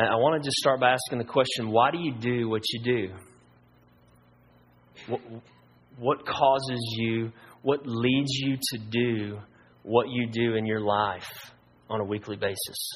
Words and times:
I 0.00 0.16
want 0.16 0.42
to 0.42 0.46
just 0.46 0.56
start 0.56 0.80
by 0.80 0.92
asking 0.92 1.18
the 1.18 1.24
question 1.24 1.70
why 1.70 1.90
do 1.90 1.98
you 1.98 2.14
do 2.14 2.48
what 2.48 2.62
you 2.70 2.82
do? 2.82 3.14
What, 5.08 5.20
what 5.98 6.26
causes 6.26 6.94
you, 6.96 7.32
what 7.62 7.80
leads 7.84 8.30
you 8.32 8.56
to 8.56 8.78
do 8.78 9.38
what 9.82 10.08
you 10.08 10.26
do 10.30 10.54
in 10.54 10.66
your 10.66 10.80
life 10.80 11.28
on 11.88 12.00
a 12.00 12.04
weekly 12.04 12.36
basis? 12.36 12.92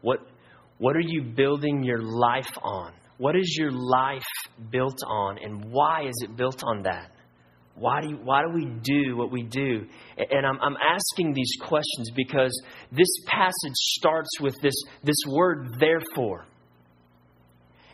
What, 0.00 0.20
what 0.78 0.96
are 0.96 1.02
you 1.04 1.22
building 1.22 1.82
your 1.82 2.02
life 2.02 2.50
on? 2.62 2.92
What 3.18 3.36
is 3.36 3.56
your 3.58 3.70
life 3.70 4.26
built 4.70 4.98
on, 5.06 5.38
and 5.38 5.66
why 5.66 6.06
is 6.06 6.14
it 6.24 6.36
built 6.36 6.62
on 6.64 6.82
that? 6.82 7.10
Why 7.76 8.00
do, 8.00 8.10
you, 8.10 8.16
why 8.22 8.42
do 8.42 8.50
we 8.54 8.66
do 8.82 9.16
what 9.16 9.32
we 9.32 9.42
do? 9.42 9.86
And 10.16 10.46
I'm, 10.46 10.60
I'm 10.60 10.76
asking 10.76 11.34
these 11.34 11.50
questions 11.60 12.10
because 12.14 12.52
this 12.92 13.08
passage 13.26 13.74
starts 13.74 14.28
with 14.40 14.54
this, 14.62 14.74
this 15.02 15.16
word, 15.28 15.76
therefore. 15.80 16.46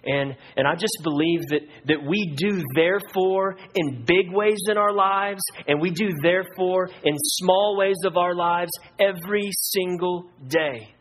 And, 0.05 0.35
and 0.57 0.67
I 0.67 0.75
just 0.75 0.97
believe 1.03 1.41
that, 1.51 1.61
that 1.87 2.03
we 2.07 2.35
do 2.37 2.63
therefore 2.75 3.57
in 3.75 4.05
big 4.07 4.33
ways 4.33 4.59
in 4.71 4.79
our 4.79 4.95
lives, 4.95 5.43
and 5.67 5.81
we 5.81 5.91
do 5.91 6.09
therefore 6.23 6.89
in 7.05 7.15
small 7.19 7.77
ways 7.77 7.99
of 8.07 8.17
our 8.17 8.35
lives 8.35 8.71
every 8.99 9.51
single 9.53 10.31
day. 10.49 10.95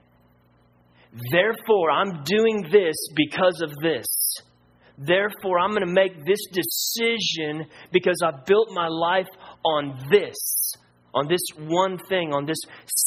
Therefore, 1.31 1.91
I'm 1.91 2.23
doing 2.23 2.65
this 2.71 2.95
because 3.15 3.61
of 3.61 3.71
this. 3.81 4.05
Therefore, 4.99 5.59
I'm 5.59 5.71
going 5.71 5.87
to 5.87 5.93
make 5.93 6.25
this 6.25 6.39
decision 6.51 7.65
because 7.91 8.21
I 8.23 8.31
built 8.45 8.69
my 8.71 8.87
life 8.87 9.29
on 9.63 9.97
this, 10.11 10.35
on 11.13 11.29
this 11.29 11.41
one 11.57 11.97
thing, 12.09 12.33
on 12.33 12.45
this 12.45 12.57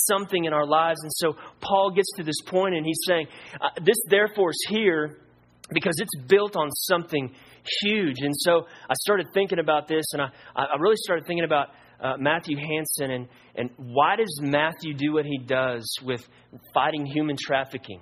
something 0.09 0.47
in 0.47 0.55
our 0.55 0.67
lives. 0.67 1.01
And 1.03 1.13
so 1.15 1.37
Paul 1.61 1.93
gets 1.95 2.09
to 2.17 2.23
this 2.23 2.41
point 2.47 2.75
and 2.75 2.87
he's 2.87 3.01
saying, 3.07 3.27
uh, 3.61 3.69
This 3.85 3.99
therefore 4.09 4.51
is 4.51 4.67
here 4.71 5.19
because 5.71 5.95
it's 5.99 6.27
built 6.27 6.57
on 6.57 6.71
something 6.71 7.31
huge. 7.83 8.17
And 8.21 8.35
so 8.37 8.67
I 8.89 8.95
started 9.03 9.27
thinking 9.35 9.59
about 9.59 9.87
this 9.87 10.05
and 10.15 10.23
I, 10.23 10.29
I 10.57 10.77
really 10.81 10.97
started 10.97 11.27
thinking 11.27 11.45
about 11.45 11.69
uh, 12.01 12.17
Matthew 12.19 12.57
Hansen 12.57 13.11
and, 13.11 13.29
and 13.55 13.71
why 13.77 14.17
does 14.17 14.41
Matthew 14.43 14.95
do 14.95 15.13
what 15.13 15.27
he 15.27 15.39
does 15.39 15.87
with 16.03 16.27
fighting 16.73 17.05
human 17.05 17.37
trafficking? 17.39 18.01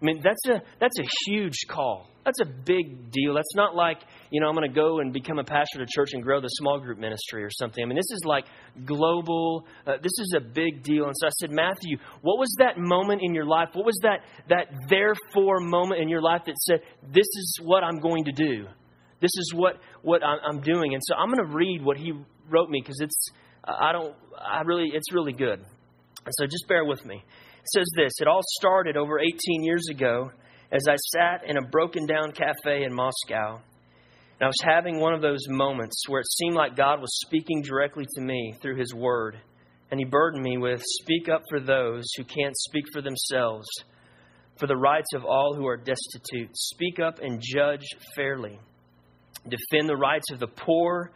I 0.00 0.04
mean, 0.04 0.22
that's 0.24 0.48
a, 0.48 0.62
that's 0.80 0.98
a 0.98 1.04
huge 1.26 1.66
call. 1.68 2.08
That's 2.24 2.40
a 2.40 2.44
big 2.44 3.10
deal. 3.10 3.34
That's 3.34 3.54
not 3.56 3.74
like, 3.74 3.98
you 4.30 4.40
know, 4.40 4.48
I'm 4.48 4.54
going 4.54 4.68
to 4.68 4.74
go 4.74 5.00
and 5.00 5.12
become 5.12 5.40
a 5.40 5.44
pastor 5.44 5.82
a 5.82 5.86
church 5.88 6.10
and 6.12 6.22
grow 6.22 6.40
the 6.40 6.48
small 6.48 6.78
group 6.78 6.98
ministry 6.98 7.42
or 7.42 7.50
something. 7.50 7.82
I 7.82 7.86
mean, 7.86 7.96
this 7.96 8.10
is 8.12 8.22
like 8.24 8.44
global. 8.84 9.66
Uh, 9.86 9.94
this 10.00 10.12
is 10.18 10.34
a 10.36 10.40
big 10.40 10.84
deal. 10.84 11.06
And 11.06 11.14
so 11.16 11.26
I 11.26 11.30
said, 11.40 11.50
Matthew, 11.50 11.98
what 12.20 12.38
was 12.38 12.54
that 12.58 12.78
moment 12.78 13.22
in 13.24 13.34
your 13.34 13.44
life? 13.44 13.70
What 13.72 13.84
was 13.84 13.98
that, 14.02 14.20
that 14.48 14.66
therefore 14.88 15.58
moment 15.60 16.00
in 16.00 16.08
your 16.08 16.22
life 16.22 16.42
that 16.46 16.56
said, 16.58 16.80
this 17.02 17.26
is 17.26 17.58
what 17.62 17.82
I'm 17.82 17.98
going 17.98 18.24
to 18.24 18.32
do? 18.32 18.66
This 19.20 19.32
is 19.36 19.52
what, 19.54 19.78
what 20.02 20.22
I'm 20.24 20.60
doing. 20.60 20.94
And 20.94 21.02
so 21.04 21.14
I'm 21.16 21.28
going 21.28 21.48
to 21.48 21.56
read 21.56 21.82
what 21.82 21.96
he 21.96 22.12
wrote 22.48 22.70
me 22.70 22.80
because 22.80 23.00
it's, 23.00 23.30
I 23.64 23.92
don't, 23.92 24.14
I 24.38 24.62
really, 24.62 24.90
it's 24.94 25.12
really 25.12 25.32
good. 25.32 25.60
So 26.30 26.46
just 26.46 26.68
bear 26.68 26.84
with 26.84 27.04
me. 27.04 27.16
It 27.16 27.68
says 27.68 27.86
this 27.96 28.12
It 28.20 28.28
all 28.28 28.42
started 28.58 28.96
over 28.96 29.18
18 29.18 29.62
years 29.62 29.88
ago 29.90 30.30
as 30.72 30.88
I 30.88 30.96
sat 30.96 31.48
in 31.48 31.58
a 31.58 31.68
broken 31.68 32.06
down 32.06 32.32
cafe 32.32 32.84
in 32.84 32.94
Moscow. 32.94 33.56
And 33.56 34.42
I 34.42 34.46
was 34.46 34.60
having 34.64 34.98
one 34.98 35.12
of 35.12 35.20
those 35.20 35.46
moments 35.48 36.02
where 36.08 36.20
it 36.20 36.26
seemed 36.26 36.54
like 36.54 36.76
God 36.76 37.00
was 37.00 37.20
speaking 37.20 37.62
directly 37.62 38.06
to 38.14 38.20
me 38.22 38.54
through 38.60 38.78
His 38.78 38.94
Word. 38.94 39.38
And 39.90 40.00
He 40.00 40.06
burdened 40.06 40.42
me 40.42 40.56
with 40.56 40.82
speak 41.02 41.28
up 41.28 41.42
for 41.50 41.60
those 41.60 42.04
who 42.16 42.24
can't 42.24 42.56
speak 42.56 42.84
for 42.92 43.02
themselves, 43.02 43.68
for 44.56 44.66
the 44.66 44.76
rights 44.76 45.08
of 45.14 45.26
all 45.26 45.54
who 45.54 45.66
are 45.66 45.76
destitute. 45.76 46.56
Speak 46.56 46.98
up 46.98 47.18
and 47.18 47.42
judge 47.42 47.84
fairly. 48.16 48.58
Defend 49.44 49.88
the 49.88 49.96
rights 49.96 50.30
of 50.32 50.40
the 50.40 50.48
poor 50.48 51.12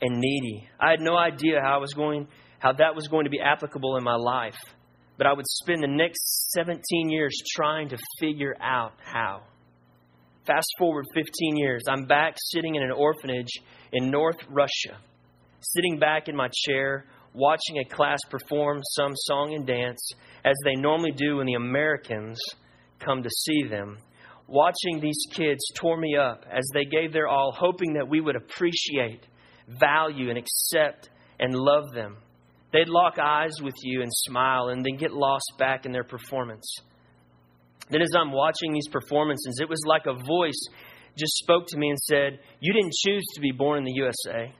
and 0.00 0.18
needy. 0.18 0.68
I 0.80 0.90
had 0.90 1.00
no 1.00 1.16
idea 1.16 1.60
how 1.62 1.76
I 1.76 1.78
was 1.78 1.94
going 1.94 2.26
how 2.58 2.72
that 2.72 2.96
was 2.96 3.06
going 3.06 3.22
to 3.22 3.30
be 3.30 3.38
applicable 3.40 3.96
in 3.96 4.02
my 4.02 4.16
life 4.16 4.58
but 5.18 5.26
I 5.26 5.32
would 5.32 5.46
spend 5.46 5.82
the 5.82 5.88
next 5.88 6.52
17 6.52 7.10
years 7.10 7.36
trying 7.54 7.88
to 7.88 7.98
figure 8.20 8.54
out 8.60 8.92
how. 9.04 9.42
Fast 10.46 10.68
forward 10.78 11.04
15 11.12 11.56
years, 11.56 11.82
I'm 11.88 12.06
back 12.06 12.36
sitting 12.38 12.76
in 12.76 12.82
an 12.82 12.92
orphanage 12.92 13.50
in 13.92 14.10
North 14.10 14.38
Russia, 14.48 14.96
sitting 15.60 15.98
back 15.98 16.28
in 16.28 16.36
my 16.36 16.48
chair, 16.64 17.04
watching 17.34 17.78
a 17.78 17.84
class 17.84 18.18
perform 18.30 18.80
some 18.82 19.12
song 19.14 19.54
and 19.54 19.66
dance 19.66 20.00
as 20.44 20.54
they 20.64 20.74
normally 20.74 21.12
do 21.12 21.36
when 21.36 21.46
the 21.46 21.54
Americans 21.54 22.38
come 22.98 23.22
to 23.22 23.28
see 23.28 23.68
them. 23.68 23.98
Watching 24.46 25.00
these 25.00 25.26
kids 25.34 25.60
tore 25.74 25.98
me 25.98 26.16
up 26.16 26.46
as 26.50 26.64
they 26.72 26.84
gave 26.84 27.12
their 27.12 27.28
all, 27.28 27.52
hoping 27.52 27.92
that 27.94 28.08
we 28.08 28.20
would 28.20 28.36
appreciate, 28.36 29.26
value, 29.68 30.30
and 30.30 30.38
accept 30.38 31.10
and 31.38 31.54
love 31.54 31.92
them. 31.92 32.16
They'd 32.72 32.88
lock 32.88 33.18
eyes 33.18 33.54
with 33.62 33.74
you 33.82 34.02
and 34.02 34.10
smile 34.12 34.68
and 34.68 34.84
then 34.84 34.96
get 34.96 35.12
lost 35.12 35.52
back 35.58 35.86
in 35.86 35.92
their 35.92 36.04
performance. 36.04 36.66
Then, 37.90 38.02
as 38.02 38.10
I'm 38.14 38.32
watching 38.32 38.72
these 38.72 38.88
performances, 38.88 39.58
it 39.60 39.68
was 39.68 39.80
like 39.86 40.06
a 40.06 40.12
voice 40.12 40.68
just 41.18 41.36
spoke 41.38 41.66
to 41.68 41.78
me 41.78 41.88
and 41.90 41.98
said, 41.98 42.38
You 42.60 42.72
didn't 42.72 42.92
choose 42.92 43.24
to 43.34 43.40
be 43.40 43.52
born 43.52 43.78
in 43.78 43.84
the 43.84 43.92
USA. 43.92 44.52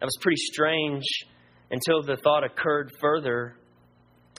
That 0.00 0.06
was 0.06 0.18
pretty 0.20 0.40
strange 0.52 1.04
until 1.70 2.02
the 2.02 2.16
thought 2.22 2.44
occurred 2.44 2.90
further 3.00 3.56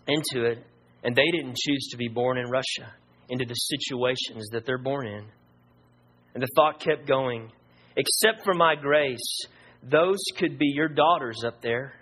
into 0.07 0.45
it, 0.45 0.63
and 1.03 1.15
they 1.15 1.31
didn't 1.31 1.55
choose 1.57 1.87
to 1.91 1.97
be 1.97 2.07
born 2.07 2.37
in 2.37 2.49
Russia 2.49 2.93
into 3.29 3.45
the 3.45 3.53
situations 3.55 4.49
that 4.51 4.65
they're 4.65 4.77
born 4.77 5.07
in. 5.07 5.25
And 6.35 6.43
the 6.43 6.47
thought 6.55 6.79
kept 6.79 7.07
going, 7.07 7.51
except 7.95 8.43
for 8.43 8.53
my 8.53 8.75
grace, 8.75 9.45
those 9.89 10.17
could 10.37 10.57
be 10.57 10.67
your 10.67 10.87
daughters 10.87 11.43
up 11.45 11.61
there. 11.61 11.93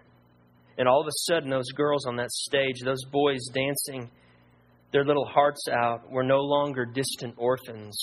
And 0.78 0.88
all 0.88 1.02
of 1.02 1.08
a 1.08 1.32
sudden, 1.32 1.50
those 1.50 1.72
girls 1.76 2.06
on 2.06 2.16
that 2.16 2.32
stage, 2.32 2.76
those 2.84 3.04
boys 3.12 3.40
dancing 3.54 4.10
their 4.92 5.04
little 5.04 5.26
hearts 5.26 5.68
out, 5.72 6.12
were 6.12 6.24
no 6.24 6.40
longer 6.40 6.86
distant 6.86 7.36
orphans 7.38 7.96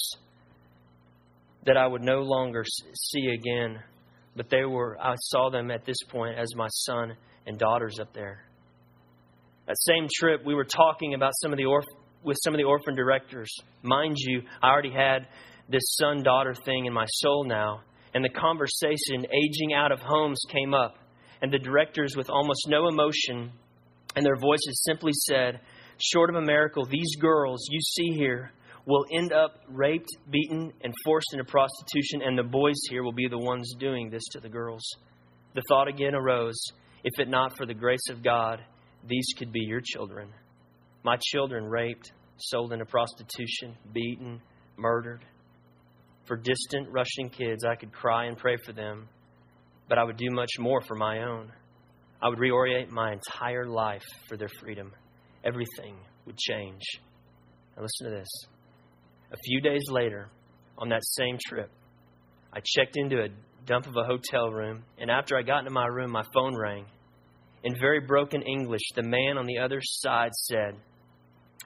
that 1.64 1.76
I 1.76 1.86
would 1.86 2.02
no 2.02 2.20
longer 2.20 2.64
see 2.94 3.28
again. 3.28 3.80
But 4.36 4.50
they 4.50 4.64
were, 4.64 4.98
I 5.00 5.14
saw 5.16 5.50
them 5.50 5.70
at 5.70 5.84
this 5.84 5.98
point 6.08 6.38
as 6.38 6.54
my 6.54 6.68
son 6.68 7.16
and 7.46 7.58
daughters 7.58 7.98
up 8.00 8.12
there. 8.12 8.44
That 9.66 9.76
same 9.80 10.08
trip, 10.12 10.44
we 10.44 10.54
were 10.54 10.64
talking 10.64 11.14
about 11.14 11.32
some 11.40 11.52
of 11.52 11.58
the 11.58 11.66
with 12.22 12.36
some 12.44 12.52
of 12.54 12.58
the 12.58 12.64
orphan 12.64 12.94
directors. 12.94 13.48
Mind 13.82 14.16
you, 14.18 14.42
I 14.62 14.68
already 14.68 14.92
had 14.92 15.26
this 15.68 15.82
son 15.98 16.22
daughter 16.22 16.54
thing 16.54 16.86
in 16.86 16.92
my 16.92 17.06
soul 17.06 17.44
now 17.44 17.80
and 18.14 18.24
the 18.24 18.28
conversation, 18.28 19.26
aging 19.32 19.72
out 19.74 19.92
of 19.92 20.00
homes, 20.00 20.40
came 20.50 20.74
up. 20.74 20.96
And 21.42 21.52
the 21.52 21.58
directors, 21.58 22.16
with 22.16 22.28
almost 22.28 22.68
no 22.68 22.88
emotion, 22.88 23.50
and 24.16 24.26
their 24.26 24.36
voices 24.36 24.82
simply 24.84 25.12
said, 25.14 25.60
Short 25.98 26.30
of 26.30 26.36
a 26.36 26.42
miracle, 26.42 26.84
these 26.84 27.16
girls 27.16 27.66
you 27.70 27.80
see 27.80 28.16
here 28.16 28.50
will 28.86 29.04
end 29.12 29.32
up 29.32 29.60
raped, 29.68 30.08
beaten, 30.30 30.72
and 30.82 30.94
forced 31.04 31.28
into 31.32 31.44
prostitution, 31.44 32.22
and 32.22 32.36
the 32.36 32.42
boys 32.42 32.80
here 32.88 33.02
will 33.02 33.12
be 33.12 33.28
the 33.28 33.38
ones 33.38 33.74
doing 33.78 34.10
this 34.10 34.24
to 34.32 34.40
the 34.40 34.48
girls. 34.48 34.82
The 35.54 35.62
thought 35.68 35.88
again 35.88 36.14
arose 36.14 36.58
if 37.04 37.18
it 37.18 37.28
not 37.28 37.56
for 37.56 37.66
the 37.66 37.74
grace 37.74 38.08
of 38.10 38.22
God, 38.22 38.60
these 39.06 39.26
could 39.38 39.52
be 39.52 39.60
your 39.60 39.80
children. 39.80 40.28
My 41.02 41.16
children 41.20 41.64
raped, 41.64 42.12
sold 42.38 42.72
into 42.72 42.84
prostitution, 42.84 43.76
beaten, 43.92 44.40
murdered 44.76 45.24
for 46.26 46.36
distant 46.36 46.88
Russian 46.90 47.28
kids, 47.30 47.64
I 47.64 47.74
could 47.74 47.92
cry 47.92 48.26
and 48.26 48.36
pray 48.36 48.56
for 48.64 48.72
them, 48.72 49.08
but 49.88 49.98
I 49.98 50.04
would 50.04 50.16
do 50.16 50.30
much 50.30 50.50
more 50.58 50.80
for 50.82 50.94
my 50.94 51.24
own. 51.24 51.50
I 52.22 52.28
would 52.28 52.38
reorient 52.38 52.90
my 52.90 53.12
entire 53.12 53.66
life 53.66 54.04
for 54.28 54.36
their 54.36 54.50
freedom. 54.60 54.92
Everything 55.44 55.96
would 56.26 56.36
change. 56.36 56.82
Now, 57.76 57.82
listen 57.82 58.10
to 58.10 58.18
this. 58.18 58.28
A 59.32 59.36
few 59.44 59.60
days 59.60 59.84
later, 59.90 60.28
on 60.76 60.88
that 60.90 61.02
same 61.02 61.38
trip, 61.48 61.70
I 62.52 62.60
checked 62.64 62.96
into 62.96 63.22
a 63.22 63.28
dump 63.66 63.86
of 63.86 63.96
a 63.96 64.04
hotel 64.04 64.50
room, 64.50 64.82
and 64.98 65.10
after 65.10 65.36
I 65.36 65.42
got 65.42 65.60
into 65.60 65.70
my 65.70 65.86
room, 65.86 66.10
my 66.10 66.24
phone 66.34 66.56
rang. 66.56 66.86
In 67.62 67.78
very 67.78 68.00
broken 68.00 68.42
English, 68.42 68.80
the 68.94 69.02
man 69.02 69.38
on 69.38 69.46
the 69.46 69.58
other 69.58 69.80
side 69.82 70.32
said, 70.34 70.74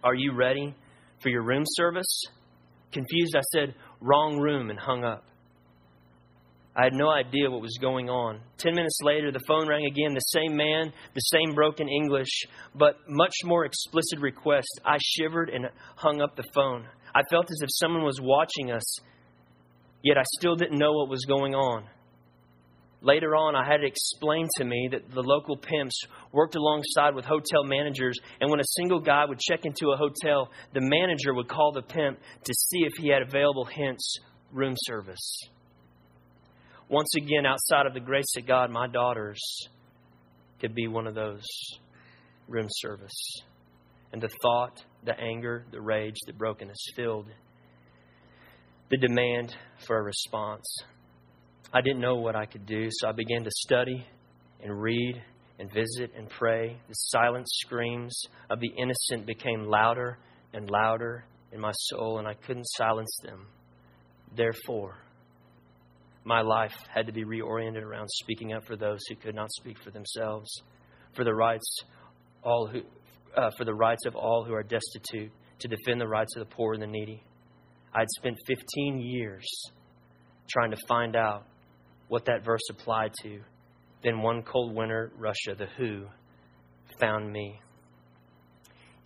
Are 0.03 0.15
you 0.15 0.35
ready 0.35 0.75
for 1.23 1.29
your 1.29 1.43
room 1.43 1.63
service? 1.67 2.23
Confused, 2.93 3.35
I 3.37 3.43
said, 3.53 3.75
wrong 4.05 4.39
room 4.39 4.71
and 4.71 4.79
hung 4.79 5.05
up. 5.05 5.25
I 6.77 6.83
had 6.83 6.93
no 6.93 7.09
idea 7.09 7.51
what 7.51 7.63
was 7.63 7.79
going 7.81 8.11
on. 8.11 8.41
Ten 8.59 8.75
minutes 8.75 8.99
later, 9.03 9.31
the 9.31 9.45
phone 9.47 9.69
rang 9.69 9.87
again. 9.87 10.13
The 10.13 10.21
same 10.21 10.57
man, 10.57 10.93
the 11.15 11.21
same 11.21 11.55
broken 11.55 11.89
English, 11.89 12.47
but 12.75 12.97
much 13.09 13.35
more 13.45 13.65
explicit 13.65 14.19
request. 14.21 14.81
I 14.85 14.99
shivered 15.01 15.51
and 15.51 15.67
hung 15.95 16.21
up 16.21 16.35
the 16.35 16.45
phone. 16.53 16.87
I 17.15 17.23
felt 17.31 17.47
as 17.47 17.61
if 17.63 17.69
someone 17.73 18.03
was 18.03 18.21
watching 18.21 18.73
us, 18.73 18.99
yet 20.03 20.19
I 20.19 20.25
still 20.37 20.57
didn't 20.57 20.79
know 20.79 20.93
what 20.93 21.09
was 21.09 21.25
going 21.27 21.55
on. 21.55 21.85
Later 23.05 23.37
on, 23.37 23.55
I 23.55 23.71
had 23.71 23.83
it 23.83 23.87
explained 23.87 24.49
to 24.57 24.65
me 24.65 24.89
that 24.93 25.11
the 25.11 25.23
local 25.23 25.59
pimps 25.59 25.95
worked 26.33 26.55
alongside 26.55 27.15
with 27.15 27.27
hotel 27.27 27.63
managers, 27.63 28.19
and 28.41 28.51
when 28.51 28.61
a 28.61 28.77
single 28.79 28.99
guy 28.99 29.27
would 29.27 29.39
check 29.39 29.67
into 29.67 29.91
a 29.91 29.97
hotel, 29.97 30.51
the 30.73 30.81
manager 30.81 31.35
would 31.35 31.47
call 31.47 31.71
the 31.71 31.83
pimp 31.83 32.19
to 32.45 32.55
see 32.55 32.79
if 32.87 32.95
he 32.97 33.11
had 33.11 33.21
available, 33.21 33.67
hints 33.67 34.17
room 34.53 34.75
service. 34.87 35.39
Once 36.89 37.15
again, 37.15 37.45
outside 37.45 37.85
of 37.85 37.93
the 37.93 38.01
grace 38.01 38.37
of 38.39 38.47
God, 38.47 38.71
my 38.71 38.87
daughters 38.87 39.41
could 40.59 40.75
be 40.75 40.89
one 40.89 41.07
of 41.07 41.15
those 41.15 41.45
room 42.49 42.69
service. 42.71 43.43
And 44.15 44.23
the 44.23 44.31
thought, 44.41 44.83
the 45.05 45.19
anger, 45.21 45.67
the 45.73 45.81
rage, 45.81 46.17
the 46.27 46.33
brokenness 46.33 46.87
filled 46.97 47.27
the 48.91 48.97
demand 48.97 49.55
for 49.87 49.99
a 49.99 50.03
response. 50.03 50.65
I 51.77 51.81
didn't 51.81 52.01
know 52.01 52.15
what 52.15 52.37
I 52.37 52.47
could 52.47 52.67
do, 52.67 52.87
so 52.89 53.09
I 53.09 53.13
began 53.13 53.43
to 53.43 53.51
study 53.51 54.07
and 54.63 54.81
read 54.81 55.21
and 55.59 55.69
visit 55.73 56.13
and 56.17 56.31
pray. 56.31 56.77
The 56.87 56.95
silent 56.95 57.49
screams 57.51 58.17
of 58.49 58.61
the 58.61 58.71
innocent 58.79 59.27
became 59.27 59.65
louder 59.65 60.19
and 60.53 60.71
louder 60.71 61.25
in 61.51 61.59
my 61.61 61.73
soul, 61.73 62.21
and 62.21 62.29
I 62.29 62.35
couldn't 62.35 62.67
silence 62.77 63.13
them. 63.25 63.49
Therefore, 64.37 64.99
my 66.23 66.43
life 66.43 66.77
had 66.95 67.09
to 67.09 67.13
be 67.13 67.25
reoriented 67.25 67.83
around 67.83 68.09
speaking 68.09 68.53
up 68.53 68.65
for 68.65 68.77
those 68.77 69.01
who 69.09 69.17
could 69.17 69.35
not 69.35 69.51
speak 69.51 69.77
for 69.83 69.91
themselves, 69.91 70.49
for 71.17 71.25
the 71.25 71.35
rights 71.35 71.67
all 72.45 72.69
who, 72.69 72.83
uh, 73.37 73.51
for 73.59 73.65
the 73.65 73.75
rights 73.75 74.07
of 74.07 74.15
all 74.15 74.45
who 74.45 74.55
are 74.55 74.63
destitute, 74.63 75.33
to 75.59 75.67
defend 75.67 76.01
the 76.01 76.07
rights 76.07 76.37
of 76.37 76.49
the 76.49 76.55
poor 76.55 76.75
and 76.75 76.83
the 76.83 76.87
needy. 76.87 77.25
I'd 77.93 78.11
spent 78.11 78.37
15 78.47 79.01
years 79.01 79.45
trying 80.49 80.71
to 80.71 80.77
find 80.87 81.17
out 81.17 81.47
what 82.09 82.25
that 82.27 82.45
verse 82.45 82.63
applied 82.71 83.13
to. 83.23 83.41
Then 84.03 84.21
one 84.21 84.43
cold 84.43 84.75
winter, 84.75 85.11
Russia, 85.17 85.55
the 85.57 85.67
Who, 85.79 86.07
found 87.01 87.33
me. 87.33 87.61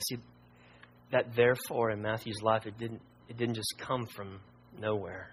See, 0.09 0.19
that 1.13 1.35
therefore 1.35 1.91
in 1.91 2.03
Matthew's 2.03 2.43
life, 2.43 2.67
it 2.67 2.79
didn't, 2.79 3.01
it 3.29 3.37
didn't 3.37 3.55
just 3.55 3.75
come 3.79 4.07
from 4.15 4.41
nowhere. 4.79 5.31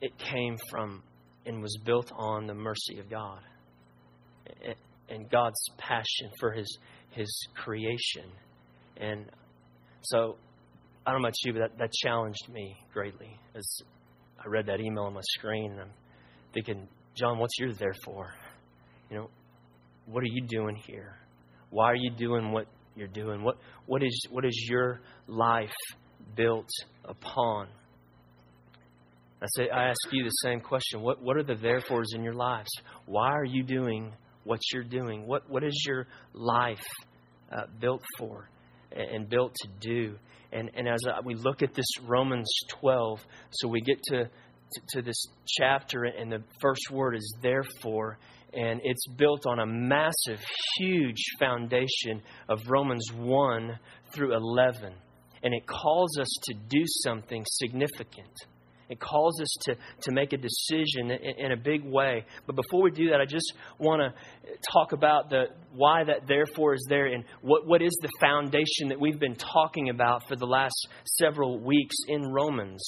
It 0.00 0.16
came 0.18 0.56
from 0.70 1.02
and 1.46 1.62
was 1.62 1.76
built 1.84 2.10
on 2.16 2.46
the 2.46 2.54
mercy 2.54 2.98
of 2.98 3.10
God 3.10 3.40
and 5.08 5.28
God's 5.30 5.60
passion 5.78 6.30
for 6.38 6.52
His 6.52 6.78
His 7.10 7.48
creation. 7.54 8.30
And 8.96 9.26
so, 10.02 10.36
I 11.06 11.12
don't 11.12 11.22
know 11.22 11.28
about 11.28 11.34
you, 11.44 11.52
but 11.52 11.60
that, 11.60 11.78
that 11.78 11.92
challenged 11.92 12.48
me 12.50 12.76
greatly 12.92 13.38
as 13.54 13.66
I 14.42 14.48
read 14.48 14.66
that 14.66 14.80
email 14.80 15.04
on 15.04 15.14
my 15.14 15.20
screen, 15.38 15.72
and 15.72 15.80
I'm 15.80 15.90
thinking, 16.54 16.88
John, 17.14 17.38
what's 17.38 17.58
your 17.58 17.72
there 17.74 17.94
for? 18.04 18.32
You 19.10 19.18
know, 19.18 19.30
what 20.06 20.22
are 20.22 20.30
you 20.30 20.46
doing 20.48 20.76
here? 20.86 21.16
Why 21.70 21.90
are 21.90 21.96
you 21.96 22.10
doing 22.10 22.52
what 22.52 22.66
you're 22.96 23.08
doing? 23.08 23.42
What 23.42 23.56
what 23.86 24.02
is 24.02 24.26
what 24.30 24.44
is 24.44 24.66
your 24.68 25.00
life 25.26 25.74
built 26.36 26.68
upon? 27.04 27.68
I 29.42 29.46
say 29.56 29.68
I 29.70 29.88
ask 29.88 29.98
you 30.12 30.24
the 30.24 30.30
same 30.42 30.60
question. 30.60 31.00
What 31.00 31.22
what 31.22 31.36
are 31.36 31.42
the 31.42 31.56
therefores 31.56 32.12
in 32.14 32.22
your 32.22 32.34
lives? 32.34 32.70
Why 33.06 33.30
are 33.30 33.44
you 33.44 33.62
doing 33.62 34.12
what 34.44 34.60
you're 34.72 34.84
doing? 34.84 35.26
What 35.26 35.48
what 35.48 35.64
is 35.64 35.84
your 35.86 36.06
life 36.32 36.84
uh, 37.52 37.66
built 37.80 38.02
for 38.18 38.48
and 38.92 39.28
built 39.28 39.54
to 39.62 39.68
do? 39.80 40.16
And, 40.52 40.70
and 40.74 40.88
as 40.88 41.00
uh, 41.06 41.20
we 41.24 41.34
look 41.34 41.62
at 41.62 41.74
this 41.74 41.86
Romans 42.02 42.50
12, 42.80 43.20
so 43.50 43.68
we 43.68 43.80
get 43.80 44.02
to, 44.04 44.24
to, 44.24 44.80
to 44.90 45.02
this 45.02 45.26
chapter, 45.46 46.04
and 46.04 46.30
the 46.30 46.42
first 46.60 46.90
word 46.90 47.14
is 47.14 47.34
therefore, 47.40 48.18
and 48.52 48.80
it's 48.82 49.06
built 49.16 49.46
on 49.46 49.60
a 49.60 49.66
massive, 49.66 50.44
huge 50.76 51.22
foundation 51.38 52.20
of 52.48 52.58
Romans 52.68 53.06
1 53.12 53.78
through 54.12 54.34
11. 54.34 54.92
And 55.42 55.54
it 55.54 55.66
calls 55.66 56.18
us 56.18 56.28
to 56.44 56.54
do 56.54 56.84
something 57.04 57.44
significant. 57.48 58.34
It 58.90 59.00
calls 59.00 59.40
us 59.40 59.56
to, 59.62 59.74
to 59.74 60.12
make 60.12 60.32
a 60.32 60.36
decision 60.36 61.10
in, 61.10 61.46
in 61.46 61.52
a 61.52 61.56
big 61.56 61.84
way. 61.84 62.24
But 62.46 62.56
before 62.56 62.82
we 62.82 62.90
do 62.90 63.10
that, 63.10 63.20
I 63.20 63.24
just 63.24 63.52
want 63.78 64.02
to 64.02 64.52
talk 64.72 64.92
about 64.92 65.30
the 65.30 65.44
why 65.72 66.04
that 66.04 66.26
therefore 66.26 66.74
is 66.74 66.84
there 66.88 67.06
and 67.06 67.24
what, 67.40 67.66
what 67.66 67.82
is 67.82 67.96
the 68.02 68.10
foundation 68.20 68.88
that 68.88 69.00
we've 69.00 69.20
been 69.20 69.36
talking 69.36 69.90
about 69.90 70.26
for 70.28 70.34
the 70.34 70.46
last 70.46 70.88
several 71.04 71.60
weeks 71.60 71.94
in 72.08 72.22
Romans. 72.32 72.82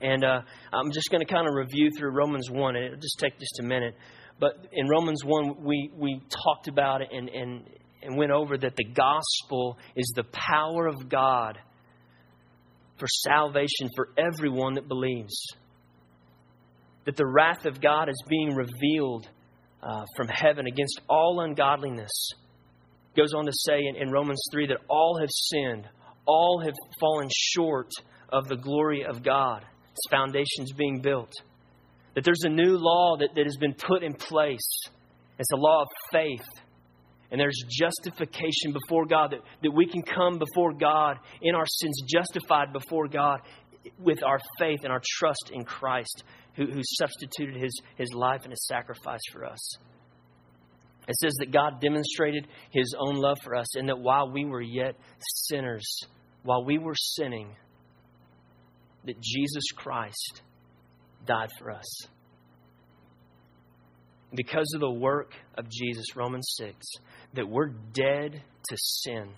And 0.00 0.22
uh, 0.22 0.42
I'm 0.72 0.92
just 0.92 1.10
going 1.10 1.26
to 1.26 1.32
kind 1.32 1.48
of 1.48 1.54
review 1.54 1.90
through 1.96 2.10
Romans 2.10 2.48
1, 2.50 2.76
and 2.76 2.84
it'll 2.84 3.00
just 3.00 3.18
take 3.18 3.38
just 3.38 3.58
a 3.60 3.64
minute. 3.64 3.94
But 4.38 4.68
in 4.72 4.88
Romans 4.88 5.24
1, 5.24 5.64
we, 5.64 5.90
we 5.96 6.20
talked 6.44 6.68
about 6.68 7.00
it 7.00 7.08
and, 7.12 7.28
and, 7.28 7.64
and 8.02 8.16
went 8.16 8.30
over 8.30 8.56
that 8.56 8.76
the 8.76 8.84
gospel 8.84 9.78
is 9.96 10.12
the 10.14 10.24
power 10.24 10.86
of 10.86 11.08
God 11.08 11.58
for 12.98 13.06
salvation 13.08 13.90
for 13.94 14.08
everyone 14.16 14.74
that 14.74 14.88
believes. 14.88 15.34
That 17.04 17.16
the 17.16 17.26
wrath 17.26 17.64
of 17.64 17.80
God 17.80 18.08
is 18.08 18.22
being 18.28 18.54
revealed 18.54 19.28
uh, 19.82 20.04
from 20.16 20.28
heaven 20.28 20.66
against 20.66 21.00
all 21.08 21.40
ungodliness. 21.40 22.30
Goes 23.16 23.34
on 23.34 23.46
to 23.46 23.52
say 23.52 23.80
in, 23.86 23.96
in 23.96 24.10
Romans 24.10 24.42
3 24.52 24.68
that 24.68 24.78
all 24.88 25.18
have 25.20 25.30
sinned, 25.30 25.88
all 26.26 26.60
have 26.64 26.74
fallen 27.00 27.28
short 27.32 27.90
of 28.28 28.48
the 28.48 28.56
glory 28.56 29.04
of 29.04 29.22
God. 29.22 29.64
Its 29.92 30.10
foundations 30.10 30.72
being 30.76 31.00
built. 31.00 31.32
That 32.14 32.24
there's 32.24 32.44
a 32.44 32.50
new 32.50 32.76
law 32.76 33.16
that, 33.18 33.30
that 33.34 33.44
has 33.44 33.56
been 33.56 33.74
put 33.74 34.02
in 34.02 34.14
place. 34.14 34.68
It's 35.38 35.52
a 35.52 35.56
law 35.56 35.82
of 35.82 35.88
faith 36.12 36.46
and 37.30 37.40
there's 37.40 37.62
justification 37.68 38.72
before 38.72 39.06
God, 39.06 39.32
that, 39.32 39.40
that 39.62 39.70
we 39.70 39.86
can 39.86 40.02
come 40.02 40.38
before 40.38 40.72
God 40.72 41.18
in 41.42 41.54
our 41.54 41.66
sins, 41.66 42.00
justified 42.06 42.72
before 42.72 43.06
God 43.08 43.40
with 43.98 44.22
our 44.22 44.38
faith 44.58 44.80
and 44.82 44.92
our 44.92 45.02
trust 45.18 45.50
in 45.52 45.64
Christ, 45.64 46.24
who, 46.54 46.66
who 46.66 46.80
substituted 46.82 47.56
his, 47.56 47.72
his 47.96 48.12
life 48.14 48.42
and 48.42 48.50
his 48.52 48.66
sacrifice 48.66 49.20
for 49.32 49.44
us. 49.44 49.76
It 51.06 51.16
says 51.16 51.34
that 51.38 51.52
God 51.52 51.80
demonstrated 51.80 52.46
his 52.70 52.94
own 52.98 53.16
love 53.16 53.38
for 53.42 53.54
us, 53.54 53.76
and 53.76 53.88
that 53.88 53.98
while 53.98 54.30
we 54.30 54.44
were 54.44 54.60
yet 54.60 54.94
sinners, 55.20 56.00
while 56.42 56.64
we 56.64 56.78
were 56.78 56.94
sinning, 56.94 57.54
that 59.04 59.20
Jesus 59.20 59.64
Christ 59.74 60.42
died 61.26 61.48
for 61.58 61.70
us. 61.70 62.06
Because 64.34 64.70
of 64.74 64.80
the 64.80 64.90
work 64.90 65.32
of 65.56 65.68
Jesus, 65.70 66.04
Romans 66.14 66.54
6, 66.58 66.74
that 67.34 67.48
we're 67.48 67.70
dead 67.92 68.32
to 68.32 68.76
sin, 68.76 69.30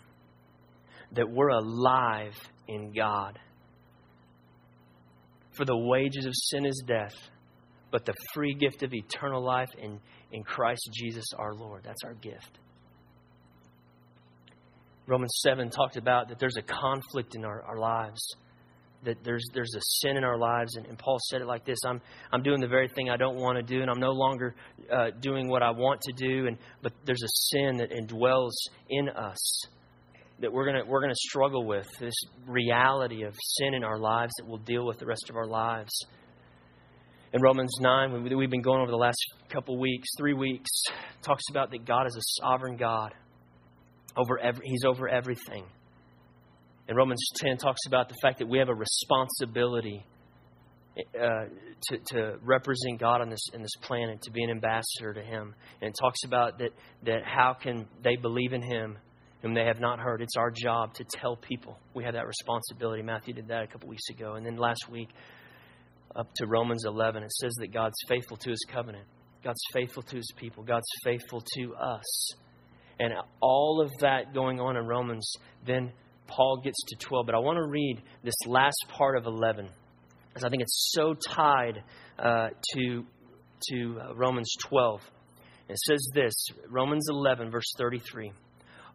that 1.13 1.31
we're 1.31 1.49
alive 1.51 2.35
in 2.67 2.93
God. 2.93 3.39
For 5.53 5.65
the 5.65 5.77
wages 5.77 6.27
of 6.27 6.33
sin 6.35 6.67
is 6.67 6.83
death, 6.87 7.15
but 7.91 8.05
the 8.05 8.15
free 8.35 8.55
gift 8.55 8.83
of 8.83 8.93
eternal 8.93 9.43
life 9.43 9.71
in, 9.79 10.01
in 10.33 10.43
Christ 10.43 10.89
Jesus 10.93 11.27
our 11.39 11.55
Lord. 11.55 11.83
That's 11.85 12.03
our 12.05 12.15
gift. 12.15 12.59
Romans 15.07 15.35
7 15.43 15.71
talked 15.71 15.97
about 15.97 16.29
that 16.29 16.39
there's 16.39 16.57
a 16.57 16.63
conflict 16.63 17.35
in 17.35 17.45
our, 17.45 17.63
our 17.63 17.79
lives 17.79 18.21
that 19.05 19.17
there's 19.25 19.45
there's 19.55 19.75
a 19.75 19.81
sin 19.81 20.17
in 20.17 20.25
our 20.25 20.39
lives, 20.39 20.77
and, 20.77 20.87
and, 20.87 20.99
Paul 20.99 21.19
said 21.31 21.41
it 21.41 21.47
like 21.47 21.65
this: 21.65 21.79
I'm 21.87 22.01
I'm 22.33 22.43
doing 22.43 22.61
the 22.61 22.69
very 22.69 22.89
thing 22.89 23.11
I 23.11 23.17
don't 23.17 23.37
want 23.37 23.57
to 23.57 23.63
do, 23.63 23.81
and 23.81 23.91
I'm 23.91 24.01
no 24.01 24.13
longer 24.13 24.55
uh, 24.93 25.11
doing 25.21 25.49
what 25.49 25.63
I 25.63 25.71
want 25.71 26.01
to 26.03 26.13
do, 26.13 26.47
and 26.47 26.59
but 26.83 26.93
there's 27.05 27.23
a 27.23 27.33
sin 27.51 27.77
that 27.79 27.91
indwells 27.91 28.53
in 28.89 29.09
us 29.09 29.63
that 30.41 30.53
we're 30.53 30.67
gonna 30.67 30.85
we're 30.87 31.01
gonna 31.01 31.15
struggle 31.15 31.67
with 31.67 31.87
this 31.99 32.15
reality 32.47 33.23
of 33.23 33.35
sin 33.59 33.75
in 33.75 33.85
our 33.85 33.99
lives 33.99 34.33
that 34.39 34.47
we'll 34.47 34.59
deal 34.59 34.87
with 34.87 34.99
the 34.99 35.07
rest 35.07 35.31
of 35.31 35.37
our 35.37 35.47
lives. 35.47 35.93
In 37.33 37.41
Romans 37.43 37.73
9, 37.81 38.25
we've 38.25 38.51
been 38.51 38.61
going 38.61 38.81
over 38.81 38.91
the 38.91 38.97
last 38.97 39.19
couple 39.51 39.79
weeks, 39.79 40.09
three 40.19 40.35
weeks, 40.35 40.69
talks 41.23 41.45
about 41.49 41.71
that 41.71 41.85
God 41.85 42.09
is 42.09 42.17
a 42.17 42.43
sovereign 42.43 42.77
God. 42.77 43.15
Over 44.17 44.37
every, 44.41 44.67
he's 44.67 44.85
over 44.85 45.09
everything. 45.09 45.65
And 46.91 46.97
Romans 46.97 47.25
10 47.37 47.57
talks 47.59 47.87
about 47.87 48.09
the 48.09 48.17
fact 48.21 48.41
that 48.41 48.49
we 48.49 48.59
have 48.59 48.69
a 48.69 48.75
responsibility 48.75 50.05
uh, 50.99 51.45
to, 51.83 51.99
to 52.07 52.37
represent 52.43 52.99
God 52.99 53.21
on 53.21 53.31
this, 53.31 53.47
in 53.55 53.63
this 53.63 53.77
planet, 53.81 54.21
to 54.23 54.33
be 54.33 54.43
an 54.43 54.51
ambassador 54.51 55.15
to 55.15 55.23
Him. 55.23 55.55
And 55.81 55.91
it 55.91 55.97
talks 56.01 56.25
about 56.25 56.59
that, 56.59 56.71
that 57.05 57.21
how 57.25 57.55
can 57.55 57.87
they 58.03 58.17
believe 58.17 58.53
in 58.53 58.61
Him 58.61 58.99
whom 59.41 59.55
they 59.55 59.67
have 59.67 59.79
not 59.79 60.01
heard. 60.01 60.21
It's 60.21 60.37
our 60.37 60.51
job 60.51 60.95
to 60.95 61.05
tell 61.05 61.37
people. 61.37 61.79
We 61.95 62.03
have 62.03 62.15
that 62.15 62.27
responsibility. 62.27 63.03
Matthew 63.03 63.35
did 63.35 63.47
that 63.49 63.63
a 63.63 63.67
couple 63.69 63.89
weeks 63.89 64.11
ago. 64.11 64.35
And 64.35 64.45
then 64.45 64.57
last 64.57 64.91
week, 64.91 65.11
up 66.17 66.27
to 66.39 66.47
Romans 66.49 66.85
11, 66.85 67.23
it 67.23 67.31
says 67.31 67.53
that 67.61 67.73
God's 67.73 67.95
faithful 68.09 68.37
to 68.39 68.51
His 68.51 68.67
covenant, 68.69 69.07
God's 69.45 69.63
faithful 69.73 70.03
to 70.03 70.17
His 70.17 70.29
people, 70.37 70.65
God's 70.65 70.91
faithful 71.05 71.41
to 71.57 71.75
us. 71.77 72.33
And 72.99 73.15
all 73.41 73.81
of 73.81 73.91
that 74.01 74.35
going 74.35 74.59
on 74.59 74.77
in 74.77 74.89
Romans 74.89 75.33
then 75.65 75.93
Paul 76.31 76.61
gets 76.63 76.83
to 76.89 76.97
12. 76.97 77.27
But 77.27 77.35
I 77.35 77.39
want 77.39 77.57
to 77.57 77.69
read 77.69 78.01
this 78.23 78.35
last 78.47 78.85
part 78.89 79.17
of 79.17 79.27
11 79.27 79.69
because 80.29 80.45
I 80.45 80.49
think 80.49 80.63
it's 80.63 80.91
so 80.95 81.15
tied 81.15 81.83
uh, 82.19 82.49
to 82.75 83.05
to 83.69 84.01
uh, 84.01 84.15
Romans 84.15 84.51
12. 84.69 85.03
It 85.69 85.79
says 85.87 86.09
this 86.15 86.33
Romans 86.69 87.07
11, 87.11 87.51
verse 87.51 87.71
33. 87.77 88.33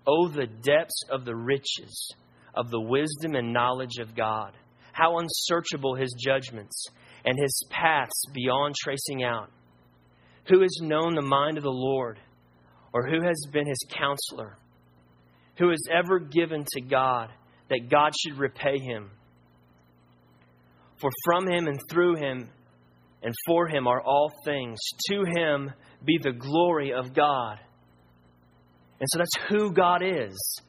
Oh, 0.08 0.28
the 0.28 0.48
depths 0.48 1.02
of 1.10 1.26
the 1.26 1.36
riches 1.36 2.12
of 2.54 2.72
the 2.72 2.82
wisdom 2.82 3.36
and 3.36 3.54
knowledge 3.54 3.98
of 4.00 4.16
God. 4.16 4.54
How 4.92 5.20
unsearchable 5.20 5.96
his 5.96 6.16
judgments 6.18 6.88
and 7.26 7.38
his 7.40 7.66
paths 7.70 8.24
beyond 8.34 8.76
tracing 8.76 9.24
out. 9.24 9.52
Who 10.48 10.62
has 10.62 10.80
known 10.82 11.16
the 11.16 11.22
mind 11.22 11.58
of 11.58 11.64
the 11.64 11.70
Lord, 11.70 12.20
or 12.94 13.08
who 13.08 13.26
has 13.26 13.48
been 13.52 13.68
his 13.68 13.84
counselor? 13.90 14.58
Who 15.58 15.70
has 15.70 15.82
ever 15.92 16.20
given 16.20 16.66
to 16.74 16.82
God 16.82 17.30
that 17.70 17.90
God 17.90 18.12
should 18.20 18.38
repay 18.38 18.80
him? 18.80 19.10
For 20.98 21.10
from 21.24 21.48
him 21.48 21.68
and 21.68 21.80
through 21.90 22.16
him 22.16 22.50
and 23.22 23.34
for 23.48 23.68
him 23.68 23.88
are 23.88 24.02
all 24.02 24.32
things. 24.46 24.78
To 25.10 25.24
him 25.26 25.72
be 26.06 26.20
the 26.22 26.32
glory 26.32 26.94
of 26.94 27.14
God. 27.14 27.60
And 29.00 29.10
so 29.12 29.18
that's 29.18 29.50
who 29.50 29.72
God 29.72 30.02
is. 30.04 30.62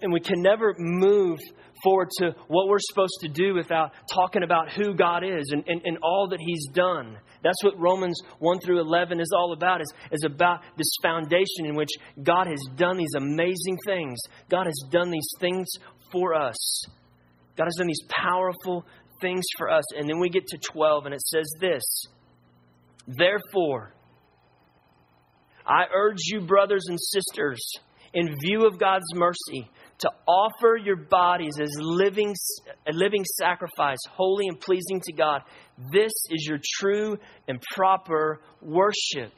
And 0.00 0.12
we 0.12 0.20
can 0.20 0.42
never 0.42 0.74
move 0.78 1.38
forward 1.82 2.08
to 2.18 2.34
what 2.48 2.68
we're 2.68 2.78
supposed 2.80 3.18
to 3.20 3.28
do 3.28 3.54
without 3.54 3.92
talking 4.12 4.42
about 4.42 4.72
who 4.72 4.94
God 4.94 5.22
is 5.22 5.50
and, 5.52 5.64
and, 5.68 5.82
and 5.84 5.98
all 6.02 6.28
that 6.30 6.40
He's 6.40 6.66
done. 6.72 7.18
That's 7.42 7.62
what 7.62 7.78
Romans 7.78 8.20
1 8.38 8.60
through 8.60 8.80
11 8.80 9.20
is 9.20 9.30
all 9.36 9.52
about, 9.52 9.80
is, 9.80 9.92
is 10.12 10.24
about 10.24 10.60
this 10.76 10.90
foundation 11.02 11.64
in 11.64 11.74
which 11.74 11.90
God 12.22 12.46
has 12.46 12.60
done 12.76 12.96
these 12.96 13.14
amazing 13.16 13.78
things. 13.86 14.18
God 14.48 14.66
has 14.66 14.90
done 14.90 15.10
these 15.10 15.28
things 15.40 15.66
for 16.12 16.34
us. 16.34 16.56
God 17.56 17.64
has 17.64 17.76
done 17.78 17.86
these 17.86 18.04
powerful 18.08 18.84
things 19.20 19.44
for 19.56 19.70
us. 19.70 19.84
And 19.96 20.08
then 20.08 20.18
we 20.18 20.28
get 20.28 20.46
to 20.48 20.58
12, 20.58 21.06
and 21.06 21.14
it 21.14 21.22
says 21.22 21.46
this 21.60 21.82
Therefore, 23.06 23.94
I 25.66 25.84
urge 25.94 26.20
you, 26.26 26.42
brothers 26.42 26.84
and 26.88 26.98
sisters, 27.00 27.60
in 28.14 28.34
view 28.40 28.66
of 28.66 28.78
God's 28.78 29.06
mercy, 29.14 29.70
to 29.98 30.10
offer 30.26 30.76
your 30.76 30.96
bodies 30.96 31.58
as 31.60 31.70
living, 31.78 32.34
a 32.86 32.92
living 32.92 33.24
sacrifice, 33.38 33.98
holy 34.10 34.46
and 34.48 34.60
pleasing 34.60 35.00
to 35.04 35.12
God. 35.12 35.42
This 35.78 36.12
is 36.30 36.46
your 36.48 36.58
true 36.78 37.18
and 37.48 37.60
proper 37.74 38.40
worship. 38.62 39.32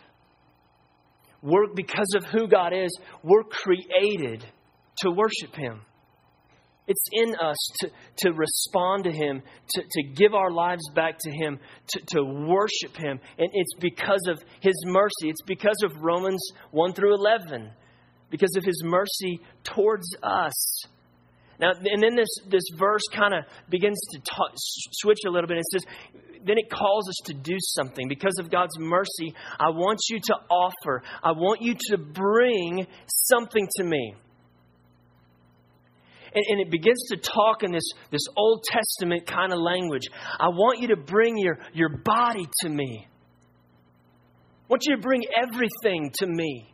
We're, 1.42 1.73
because 1.75 2.14
of 2.16 2.25
who 2.25 2.49
God 2.49 2.73
is, 2.73 2.97
we're 3.23 3.45
created 3.45 4.45
to 4.99 5.11
worship 5.11 5.54
Him. 5.54 5.80
It's 6.87 7.04
in 7.12 7.35
us 7.35 7.57
to, 7.80 7.90
to 8.18 8.33
respond 8.33 9.04
to 9.04 9.12
Him, 9.12 9.42
to, 9.71 9.83
to 9.83 10.02
give 10.14 10.35
our 10.35 10.50
lives 10.50 10.88
back 10.95 11.18
to 11.21 11.30
Him, 11.30 11.59
to, 11.88 12.00
to 12.14 12.25
worship 12.25 12.97
Him. 12.97 13.21
And 13.38 13.50
it's 13.52 13.75
because 13.78 14.23
of 14.28 14.42
His 14.61 14.75
mercy. 14.87 15.28
It's 15.28 15.42
because 15.42 15.76
of 15.85 16.02
Romans 16.02 16.42
1 16.71 16.95
through 16.95 17.14
11, 17.14 17.71
because 18.30 18.57
of 18.57 18.64
His 18.64 18.83
mercy 18.85 19.40
towards 19.64 20.16
us. 20.23 20.85
Now, 21.60 21.72
and 21.72 22.02
then 22.02 22.14
this, 22.14 22.28
this 22.48 22.62
verse 22.76 23.02
kind 23.12 23.34
of 23.34 23.44
begins 23.68 23.98
to 24.12 24.20
talk, 24.20 24.52
switch 24.54 25.18
a 25.26 25.30
little 25.30 25.48
bit. 25.48 25.58
It 25.58 25.64
says, 25.72 25.84
then 26.44 26.56
it 26.56 26.70
calls 26.70 27.08
us 27.08 27.16
to 27.26 27.34
do 27.34 27.56
something. 27.58 28.06
Because 28.08 28.38
of 28.38 28.50
God's 28.50 28.78
mercy, 28.78 29.34
I 29.58 29.70
want 29.70 29.98
you 30.08 30.20
to 30.20 30.34
offer, 30.50 31.02
I 31.22 31.32
want 31.32 31.62
you 31.62 31.74
to 31.90 31.98
bring 31.98 32.86
something 33.06 33.66
to 33.76 33.84
me. 33.84 34.14
And, 36.32 36.44
and 36.48 36.60
it 36.60 36.70
begins 36.70 37.02
to 37.10 37.16
talk 37.16 37.64
in 37.64 37.72
this, 37.72 37.90
this 38.10 38.22
Old 38.36 38.62
Testament 38.62 39.26
kind 39.26 39.52
of 39.52 39.58
language. 39.58 40.04
I 40.38 40.48
want 40.48 40.80
you 40.80 40.88
to 40.88 40.96
bring 40.96 41.38
your, 41.38 41.58
your 41.72 41.88
body 41.88 42.46
to 42.62 42.68
me. 42.68 43.06
I 43.08 44.66
want 44.68 44.82
you 44.86 44.94
to 44.94 45.02
bring 45.02 45.24
everything 45.36 46.12
to 46.18 46.26
me 46.26 46.72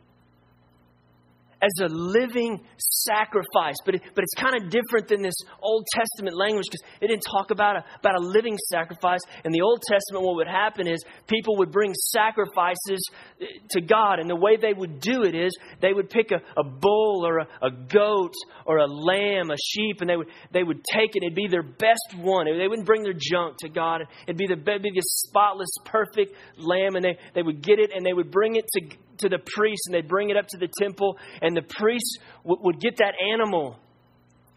as 1.65 1.73
a 1.81 1.87
living 1.89 2.61
sacrifice. 2.77 3.75
But, 3.85 3.95
it, 3.95 4.01
but 4.13 4.23
it's 4.23 4.35
kind 4.37 4.55
of 4.55 4.69
different 4.69 5.07
than 5.07 5.21
this 5.21 5.35
Old 5.61 5.85
Testament 5.93 6.37
language 6.37 6.65
because 6.69 6.85
it 7.01 7.07
didn't 7.07 7.25
talk 7.31 7.49
about 7.49 7.77
a, 7.77 7.85
about 7.99 8.15
a 8.15 8.23
living 8.23 8.57
sacrifice. 8.69 9.21
In 9.43 9.51
the 9.51 9.61
Old 9.61 9.81
Testament, 9.81 10.25
what 10.25 10.35
would 10.35 10.47
happen 10.47 10.87
is 10.87 11.03
people 11.27 11.57
would 11.57 11.71
bring 11.71 11.93
sacrifices 12.11 13.01
eh, 13.41 13.45
to 13.71 13.81
God. 13.81 14.19
And 14.19 14.29
the 14.29 14.35
way 14.35 14.57
they 14.57 14.73
would 14.73 14.99
do 14.99 15.23
it 15.23 15.33
is 15.33 15.51
they 15.81 15.93
would 15.93 16.09
pick 16.09 16.31
a, 16.31 16.41
a 16.59 16.63
bull 16.63 17.25
or 17.25 17.39
a, 17.39 17.47
a 17.63 17.71
goat 17.71 18.33
or 18.65 18.77
a 18.77 18.87
lamb, 18.87 19.49
a 19.49 19.57
sheep, 19.57 20.01
and 20.01 20.09
they 20.09 20.17
would, 20.17 20.27
they 20.53 20.63
would 20.63 20.83
take 20.93 21.15
it. 21.15 21.23
It'd 21.23 21.35
be 21.35 21.47
their 21.47 21.63
best 21.63 22.15
one. 22.19 22.45
They 22.45 22.67
wouldn't 22.67 22.87
bring 22.87 23.03
their 23.03 23.17
junk 23.17 23.57
to 23.59 23.69
God. 23.69 24.01
It'd 24.27 24.37
be 24.37 24.47
the 24.47 24.55
biggest, 24.55 25.07
spotless, 25.27 25.69
perfect 25.85 26.35
lamb. 26.57 26.95
And 26.95 27.03
they, 27.03 27.17
they 27.33 27.41
would 27.41 27.61
get 27.61 27.79
it 27.79 27.91
and 27.95 28.05
they 28.05 28.13
would 28.13 28.31
bring 28.31 28.55
it 28.55 28.65
to, 28.73 28.97
to 29.19 29.29
the 29.29 29.39
priest 29.55 29.83
and 29.87 29.95
they'd 29.95 30.07
bring 30.07 30.29
it 30.29 30.37
up 30.37 30.47
to 30.49 30.57
the 30.57 30.69
temple, 30.79 31.17
and 31.41 31.55
the 31.55 31.61
priest 31.61 32.19
w- 32.43 32.61
would 32.63 32.79
get 32.79 32.97
that 32.97 33.13
animal 33.33 33.79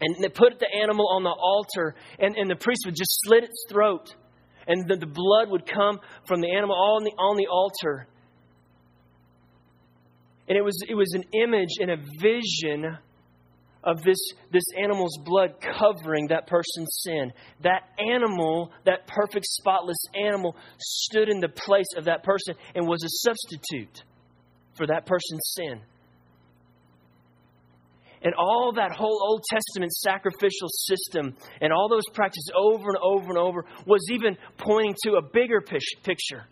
and 0.01 0.15
they 0.21 0.29
put 0.29 0.59
the 0.59 0.67
animal 0.81 1.09
on 1.09 1.23
the 1.23 1.29
altar, 1.29 1.95
and, 2.19 2.35
and 2.35 2.49
the 2.49 2.55
priest 2.55 2.83
would 2.85 2.95
just 2.95 3.19
slit 3.23 3.43
its 3.43 3.65
throat, 3.69 4.15
and 4.67 4.87
the, 4.87 4.95
the 4.95 5.05
blood 5.05 5.49
would 5.49 5.69
come 5.69 5.99
from 6.25 6.41
the 6.41 6.55
animal 6.55 6.75
on 6.75 7.03
the, 7.03 7.11
on 7.11 7.35
the 7.37 7.47
altar. 7.47 8.07
And 10.47 10.57
it 10.57 10.61
was, 10.61 10.81
it 10.87 10.95
was 10.95 11.13
an 11.13 11.23
image 11.33 11.69
and 11.79 11.91
a 11.91 11.97
vision 12.21 12.97
of 13.83 14.01
this, 14.03 14.17
this 14.51 14.63
animal's 14.81 15.17
blood 15.23 15.55
covering 15.61 16.27
that 16.27 16.47
person's 16.47 17.01
sin. 17.03 17.31
That 17.61 17.83
animal, 17.99 18.71
that 18.85 19.07
perfect, 19.07 19.45
spotless 19.45 19.97
animal, 20.15 20.55
stood 20.79 21.29
in 21.29 21.39
the 21.39 21.49
place 21.49 21.87
of 21.97 22.05
that 22.05 22.23
person 22.23 22.55
and 22.73 22.87
was 22.87 23.03
a 23.03 23.09
substitute 23.09 24.03
for 24.79 24.87
that 24.87 25.05
person's 25.05 25.53
sin. 25.57 25.81
And 28.21 28.33
all 28.33 28.73
that 28.75 28.91
whole 28.91 29.21
Old 29.29 29.43
Testament 29.49 29.91
sacrificial 29.91 30.67
system 30.69 31.35
and 31.61 31.71
all 31.71 31.87
those 31.89 32.03
practices 32.13 32.51
over 32.55 32.89
and 32.89 32.97
over 33.01 33.29
and 33.29 33.37
over 33.37 33.65
was 33.85 34.01
even 34.11 34.37
pointing 34.57 34.95
to 35.03 35.13
a 35.13 35.21
bigger 35.21 35.61
picture. 35.61 36.45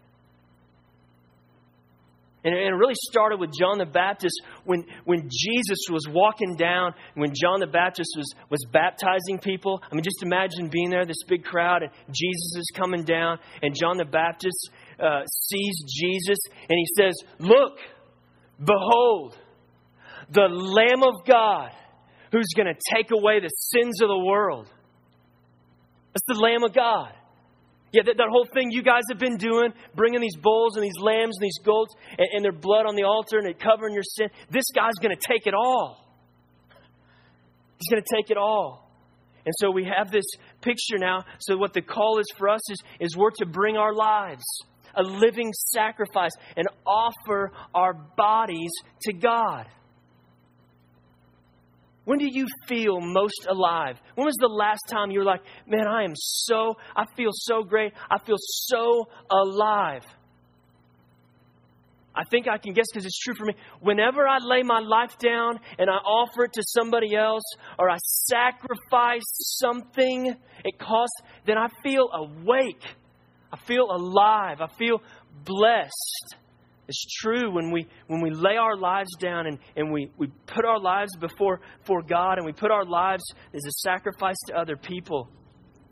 And 2.44 2.56
it 2.56 2.72
really 2.72 2.94
started 3.10 3.42
with 3.42 3.50
John 3.60 3.78
the 3.78 3.86
Baptist 3.86 4.42
when, 4.64 4.86
when 5.04 5.24
Jesus 5.24 5.80
was 5.92 6.08
walking 6.08 6.56
down, 6.56 6.94
when 7.16 7.34
John 7.36 7.60
the 7.60 7.68
Baptist 7.68 8.10
was, 8.16 8.34
was 8.50 8.66
baptizing 8.72 9.40
people. 9.42 9.82
I 9.84 9.94
mean, 9.94 10.04
just 10.04 10.24
imagine 10.24 10.70
being 10.70 10.90
there, 10.90 11.06
this 11.06 11.24
big 11.28 11.44
crowd, 11.44 11.84
and 11.84 11.92
Jesus 12.08 12.56
is 12.56 12.72
coming 12.74 13.04
down, 13.04 13.40
and 13.62 13.76
John 13.76 13.98
the 13.98 14.06
Baptist 14.06 14.70
uh, 14.98 15.26
sees 15.26 15.84
Jesus, 15.94 16.38
and 16.70 16.78
he 16.78 16.86
says, 16.96 17.16
Look, 17.40 17.80
Behold, 18.64 19.38
the 20.32 20.48
Lamb 20.50 21.04
of 21.04 21.26
God 21.26 21.72
who's 22.32 22.48
going 22.56 22.68
to 22.68 22.80
take 22.96 23.12
away 23.12 23.40
the 23.40 23.50
sins 23.50 24.02
of 24.02 24.10
the 24.10 24.20
world. 24.20 24.68
That's 26.14 26.26
the 26.28 26.42
Lamb 26.42 26.64
of 26.64 26.74
God. 26.74 27.14
Yeah, 27.94 28.04
that, 28.06 28.18
that 28.18 28.28
whole 28.30 28.46
thing 28.54 28.70
you 28.72 28.84
guys 28.84 29.04
have 29.10 29.20
been 29.20 29.38
doing, 29.38 29.72
bringing 29.96 30.20
these 30.20 30.36
bulls 30.36 30.76
and 30.76 30.84
these 30.84 31.00
lambs 31.00 31.38
and 31.38 31.44
these 31.44 31.60
goats 31.64 31.94
and, 32.18 32.28
and 32.34 32.44
their 32.44 32.52
blood 32.52 32.86
on 32.86 32.96
the 32.96 33.04
altar 33.04 33.38
and 33.38 33.48
it 33.48 33.60
covering 33.60 33.94
your 33.94 34.04
sin, 34.04 34.28
this 34.50 34.66
guy's 34.76 34.96
going 35.02 35.16
to 35.16 35.22
take 35.26 35.48
it 35.48 35.54
all. 35.54 36.04
He's 37.80 37.90
going 37.90 38.04
to 38.04 38.16
take 38.16 38.30
it 38.30 38.38
all. 38.38 38.92
And 39.46 39.54
so 39.58 39.72
we 39.72 39.86
have 39.86 40.12
this 40.12 40.26
picture 40.62 40.98
now. 40.98 41.24
So, 41.40 41.56
what 41.56 41.72
the 41.72 41.82
call 41.82 42.20
is 42.20 42.26
for 42.38 42.50
us 42.50 42.70
is, 42.70 42.84
is 43.00 43.16
we're 43.16 43.32
to 43.38 43.46
bring 43.46 43.78
our 43.78 43.94
lives 43.94 44.44
a 44.98 45.04
living 45.04 45.54
sacrifice 45.54 46.32
and 46.56 46.68
offer 46.86 47.52
our 47.74 47.94
bodies 47.94 48.72
to 49.04 49.14
God. 49.14 49.68
When 52.06 52.20
do 52.20 52.26
you 52.26 52.48
feel 52.70 53.02
most 53.02 53.48
alive? 53.50 53.98
When 54.16 54.26
was 54.26 54.38
the 54.40 54.48
last 54.48 54.80
time 54.90 55.12
you 55.12 55.20
were 55.20 55.26
like, 55.26 55.42
man, 55.68 55.88
I 55.88 56.04
am 56.06 56.14
so, 56.16 56.76
I 56.96 57.04
feel 57.18 57.32
so 57.34 57.64
great. 57.64 57.92
I 58.10 58.18
feel 58.18 58.38
so 58.40 59.10
alive. 59.30 60.04
I 62.16 62.24
think 62.32 62.48
I 62.48 62.58
can 62.58 62.74
guess 62.74 62.86
because 62.92 63.06
it's 63.06 63.20
true 63.20 63.36
for 63.36 63.46
me. 63.46 63.54
Whenever 63.82 64.26
I 64.28 64.38
lay 64.40 64.64
my 64.64 64.80
life 64.80 65.18
down 65.20 65.60
and 65.78 65.90
I 65.90 65.96
offer 65.98 66.46
it 66.46 66.54
to 66.54 66.64
somebody 66.66 67.14
else 67.14 67.44
or 67.78 67.90
I 67.90 67.98
sacrifice 67.98 69.28
something 69.60 70.34
it 70.64 70.80
costs, 70.80 71.22
then 71.46 71.58
I 71.58 71.68
feel 71.84 72.10
awake. 72.12 72.82
I 73.52 73.58
feel 73.66 73.88
alive. 73.90 74.62
I 74.62 74.68
feel 74.78 75.02
blessed. 75.44 76.36
It's 76.88 77.06
true 77.22 77.54
when 77.54 77.72
we 77.72 77.86
when 78.08 78.22
we 78.22 78.30
lay 78.30 78.56
our 78.56 78.78
lives 78.78 79.10
down 79.20 79.48
and, 79.48 79.60
and 79.76 79.92
we, 79.92 80.10
we 80.18 80.28
put 80.46 80.64
our 80.64 80.80
lives 80.80 81.12
before 81.20 81.60
for 81.86 82.02
God 82.02 82.38
and 82.38 82.46
we 82.46 82.54
put 82.54 82.72
our 82.72 82.86
lives 82.86 83.24
as 83.54 83.62
a 83.66 83.72
sacrifice 83.72 84.38
to 84.48 84.56
other 84.56 84.78
people. 84.78 85.30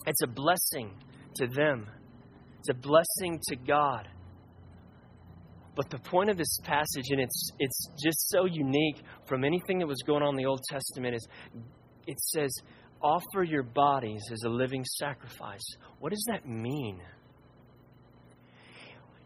It's 0.08 0.22
a 0.24 0.28
blessing 0.28 0.96
to 1.36 1.48
them. 1.48 1.88
It's 2.60 2.70
a 2.70 2.74
blessing 2.74 3.42
to 3.50 3.56
God. 3.58 4.08
But 5.76 5.90
the 5.90 6.00
point 6.00 6.30
of 6.30 6.38
this 6.38 6.58
passage, 6.64 7.10
and 7.10 7.20
it's 7.20 7.52
it's 7.60 7.90
just 8.02 8.30
so 8.30 8.46
unique 8.46 9.02
from 9.28 9.44
anything 9.44 9.80
that 9.80 9.88
was 9.88 10.02
going 10.08 10.24
on 10.24 10.36
in 10.36 10.38
the 10.38 10.46
Old 10.46 10.62
Testament, 10.70 11.16
is 11.16 11.28
it 12.08 12.20
says, 12.20 12.52
offer 13.02 13.44
your 13.44 13.64
bodies 13.64 14.22
as 14.32 14.44
a 14.46 14.50
living 14.50 14.86
sacrifice. 14.98 15.66
What 16.00 16.12
does 16.12 16.26
that 16.30 16.48
mean? 16.48 17.02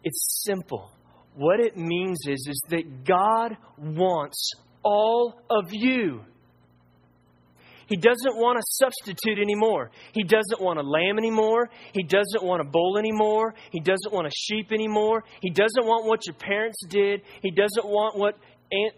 It's 0.04 0.44
simple. 0.46 0.92
What 1.36 1.60
it 1.60 1.78
means 1.78 2.20
is, 2.28 2.48
is 2.50 2.62
that 2.70 3.06
God 3.06 3.58
wants 3.78 4.52
all 4.84 5.42
of 5.50 5.66
you. 5.72 6.22
He 7.88 7.98
doesn't 7.98 8.36
want 8.36 8.60
a 8.60 8.62
substitute 8.64 9.40
anymore. 9.40 9.90
He 10.14 10.24
doesn't 10.24 10.62
want 10.62 10.78
a 10.78 10.84
lamb 10.84 11.18
anymore. 11.18 11.70
He 11.92 12.04
doesn't 12.04 12.44
want 12.44 12.62
a 12.62 12.64
bull 12.64 12.98
anymore. 13.00 13.56
He 13.72 13.80
doesn't 13.80 14.14
want 14.14 14.28
a 14.28 14.32
sheep 14.32 14.72
anymore. 14.72 15.24
He 15.42 15.50
doesn't 15.50 15.84
want 15.84 16.06
what 16.06 16.26
your 16.28 16.36
parents 16.36 16.78
did. 16.88 17.22
He 17.42 17.50
doesn't 17.50 17.86
want 17.86 18.16
what 18.16 18.36
Aunt 18.72 18.94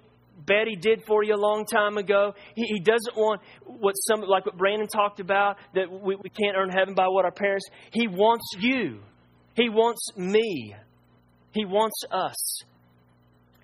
Betty 0.46 0.76
did 0.76 1.04
for 1.06 1.24
you 1.24 1.36
a 1.36 1.38
long 1.40 1.66
time 1.66 1.98
ago. 1.98 2.34
He, 2.56 2.64
he 2.64 2.80
doesn't 2.80 3.16
want 3.16 3.42
what 3.66 3.94
some, 3.94 4.22
like 4.22 4.46
what 4.46 4.58
Brandon 4.58 4.88
talked 4.88 5.22
about, 5.22 5.56
that 5.74 5.90
we, 5.90 6.18
we 6.18 6.30
can't 6.30 6.58
earn 6.58 6.70
heaven 6.70 6.94
by 6.94 7.08
what 7.08 7.24
our 7.24 7.32
parents. 7.32 7.66
He 7.94 8.08
wants 8.08 8.46
you. 8.60 9.00
He 9.56 9.70
wants 9.70 10.02
me. 10.18 10.76
He 11.54 11.66
wants 11.66 12.04
us. 12.12 12.62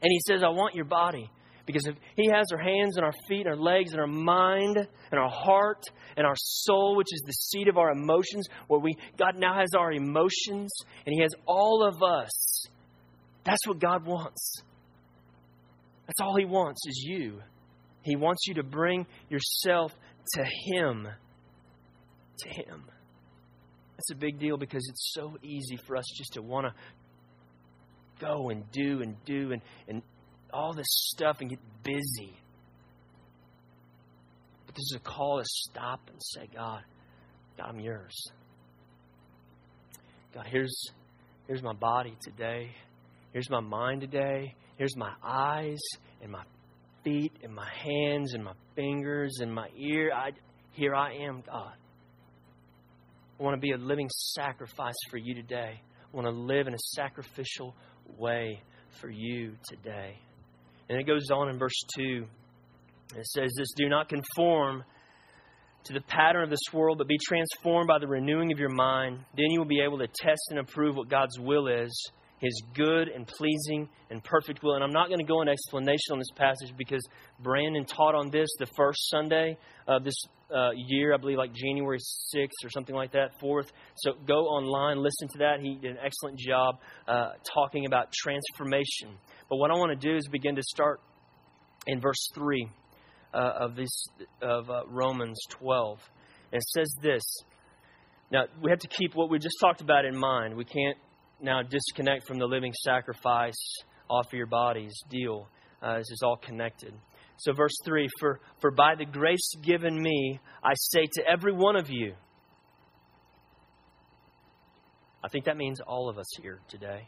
And 0.02 0.12
He 0.12 0.20
says, 0.28 0.44
I 0.44 0.50
want 0.50 0.76
your 0.76 0.86
body. 0.86 1.30
Because 1.66 1.86
if 1.86 1.96
He 2.16 2.30
has 2.30 2.46
our 2.52 2.58
hands 2.58 2.98
and 2.98 3.06
our 3.06 3.14
feet 3.28 3.46
and 3.46 3.50
our 3.50 3.62
legs 3.62 3.92
and 3.92 4.00
our 4.00 4.08
mind 4.08 4.78
and 4.78 5.20
our 5.20 5.30
heart 5.30 5.84
and 6.16 6.26
our 6.26 6.36
soul, 6.38 6.96
which 6.96 7.08
is 7.12 7.22
the 7.26 7.34
seat 7.34 7.68
of 7.68 7.78
our 7.78 7.92
emotions, 7.92 8.48
where 8.68 8.80
we 8.80 8.96
God 9.18 9.36
now 9.38 9.54
has 9.54 9.70
our 9.78 9.92
emotions 9.92 10.72
and 11.06 11.14
He 11.14 11.22
has 11.22 11.32
all 11.46 11.84
of 11.84 12.02
us. 12.02 12.64
That's 13.44 13.66
what 13.68 13.80
God 13.80 14.06
wants. 14.06 14.62
That's 16.06 16.22
all 16.22 16.38
He 16.38 16.46
wants 16.46 16.80
is 16.88 17.04
you. 17.06 17.42
He 18.02 18.16
wants 18.16 18.44
you 18.48 18.56
to 18.56 18.64
bring 18.64 19.06
yourself 19.30 19.94
to 20.36 20.46
Him. 20.74 21.08
To 22.40 22.50
Him. 22.50 22.86
That's 23.98 24.12
a 24.12 24.16
big 24.16 24.40
deal 24.40 24.58
because 24.58 24.88
it's 24.90 25.12
so 25.14 25.36
easy 25.44 25.78
for 25.86 25.98
us 25.98 26.06
just 26.16 26.34
to 26.34 26.42
want 26.42 26.68
to 26.68 26.74
go 28.20 28.50
and 28.50 28.64
do 28.72 29.02
and 29.02 29.16
do 29.26 29.52
and, 29.52 29.62
and 29.88 30.02
all 30.54 30.74
this 30.74 30.88
stuff 30.90 31.38
and 31.42 31.50
get 31.50 31.60
busy. 31.84 32.34
But 34.66 34.76
this 34.76 34.84
is 34.92 34.98
a 34.98 35.00
call 35.00 35.40
to 35.40 35.46
stop 35.46 36.02
and 36.12 36.22
say, 36.22 36.50
God, 36.54 36.82
God, 37.58 37.70
I'm 37.70 37.80
yours. 37.80 38.16
God, 40.34 40.46
here's, 40.50 40.76
here's 41.48 41.64
my 41.64 41.74
body 41.74 42.16
today. 42.22 42.72
Here's 43.34 43.50
my 43.50 43.60
mind 43.60 44.02
today. 44.02 44.56
Here's 44.78 44.96
my 44.96 45.12
eyes 45.24 45.80
and 46.22 46.32
my 46.32 46.44
feet 47.04 47.34
and 47.44 47.54
my 47.54 47.68
hands 47.70 48.34
and 48.34 48.44
my 48.44 48.54
fingers 48.76 49.40
and 49.42 49.54
my 49.54 49.68
ear. 49.78 50.12
I, 50.14 50.32
here 50.72 50.94
I 50.94 51.14
am, 51.16 51.42
God. 51.46 51.74
I 53.40 53.44
want 53.44 53.56
to 53.56 53.62
be 53.62 53.72
a 53.72 53.78
living 53.78 54.10
sacrifice 54.12 54.96
for 55.10 55.18
you 55.18 55.36
today. 55.36 55.80
I 55.82 56.16
want 56.16 56.28
to 56.28 56.32
live 56.32 56.68
in 56.68 56.74
a 56.74 56.80
sacrificial 56.96 57.76
way 58.18 58.62
for 59.02 59.10
you 59.10 59.54
today. 59.68 60.20
And 60.90 61.00
it 61.00 61.06
goes 61.06 61.30
on 61.32 61.50
in 61.50 61.60
verse 61.60 61.80
2. 61.98 62.26
It 63.16 63.26
says 63.26 63.52
this 63.58 63.68
Do 63.76 63.90
not 63.90 64.10
conform 64.10 64.84
to 65.86 65.94
the 65.94 66.02
pattern 66.02 66.44
of 66.44 66.50
this 66.50 66.74
world, 66.74 66.98
but 66.98 67.08
be 67.08 67.18
transformed 67.26 67.88
by 67.88 68.00
the 68.00 68.08
renewing 68.08 68.52
of 68.52 68.60
your 68.60 68.70
mind. 68.70 69.20
Then 69.36 69.52
you 69.52 69.60
will 69.60 69.68
be 69.68 69.82
able 69.82 70.00
to 70.00 70.08
test 70.08 70.42
and 70.50 70.60
approve 70.60 70.96
what 70.96 71.10
God's 71.10 71.40
will 71.40 71.68
is, 71.68 72.12
his 72.40 72.62
good 72.74 73.08
and 73.08 73.28
pleasing 73.28 73.90
and 74.10 74.24
perfect 74.24 74.62
will. 74.64 74.76
And 74.76 74.84
I'm 74.84 74.92
not 74.92 75.08
going 75.08 75.20
to 75.20 75.26
go 75.26 75.42
into 75.42 75.52
explanation 75.52 76.12
on 76.12 76.20
this 76.20 76.32
passage 76.36 76.72
because 76.78 77.02
Brandon 77.40 77.86
taught 77.86 78.16
on 78.16 78.30
this 78.30 78.48
the 78.60 78.68
first 78.76 79.10
Sunday 79.10 79.58
of 79.88 80.04
this 80.04 80.16
uh, 80.54 80.70
year, 80.76 81.14
I 81.14 81.18
believe 81.18 81.38
like 81.38 81.54
January 81.54 81.98
6th 81.98 82.64
or 82.64 82.70
something 82.70 82.96
like 82.96 83.12
that, 83.14 83.40
4th. 83.42 83.68
So 83.96 84.14
go 84.28 84.46
online, 84.46 85.02
listen 85.02 85.28
to 85.30 85.38
that. 85.40 85.60
He 85.62 85.76
did 85.76 85.92
an 85.92 85.98
excellent 86.04 86.38
job 86.40 86.78
uh, 87.08 87.32
talking 87.54 87.86
about 87.86 88.12
transformation. 88.12 89.18
But 89.50 89.58
what 89.58 89.72
I 89.72 89.74
want 89.74 90.00
to 90.00 90.08
do 90.08 90.16
is 90.16 90.28
begin 90.28 90.56
to 90.56 90.64
start 90.64 91.02
in 91.88 92.00
verse 92.00 92.30
3 92.36 92.70
uh, 93.34 93.38
of, 93.38 93.76
this, 93.76 94.06
of 94.42 94.70
uh, 94.70 94.82
Romans 94.88 95.40
12. 95.50 96.00
And 96.52 96.60
it 96.60 96.68
says 96.70 96.94
this. 97.02 97.24
Now, 98.32 98.44
we 98.62 98.70
have 98.70 98.80
to 98.80 98.88
keep 98.88 99.16
what 99.16 99.30
we 99.30 99.40
just 99.40 99.56
talked 99.62 99.82
about 99.82 100.06
in 100.06 100.16
mind. 100.16 100.56
We 100.56 100.66
can't 100.66 100.98
now 101.42 101.62
disconnect 101.62 102.28
from 102.28 102.40
the 102.40 102.46
living 102.46 102.74
sacrifice, 102.84 103.58
offer 104.10 104.36
your 104.36 104.48
bodies 104.48 104.94
deal. 105.10 105.48
Uh, 105.82 105.98
this 105.98 106.10
is 106.12 106.22
all 106.24 106.38
connected. 106.38 106.94
So, 107.38 107.54
verse 107.54 107.76
3 107.86 108.10
for, 108.20 108.40
for 108.60 108.72
by 108.72 108.96
the 108.96 109.06
grace 109.06 109.52
given 109.62 110.02
me, 110.02 110.40
I 110.64 110.74
say 110.76 111.06
to 111.14 111.24
every 111.30 111.54
one 111.54 111.76
of 111.76 111.90
you, 111.90 112.16
I 115.24 115.30
think 115.30 115.46
that 115.46 115.58
means 115.58 115.80
all 115.80 116.10
of 116.10 116.18
us 116.18 116.28
here 116.42 116.60
today. 116.68 117.08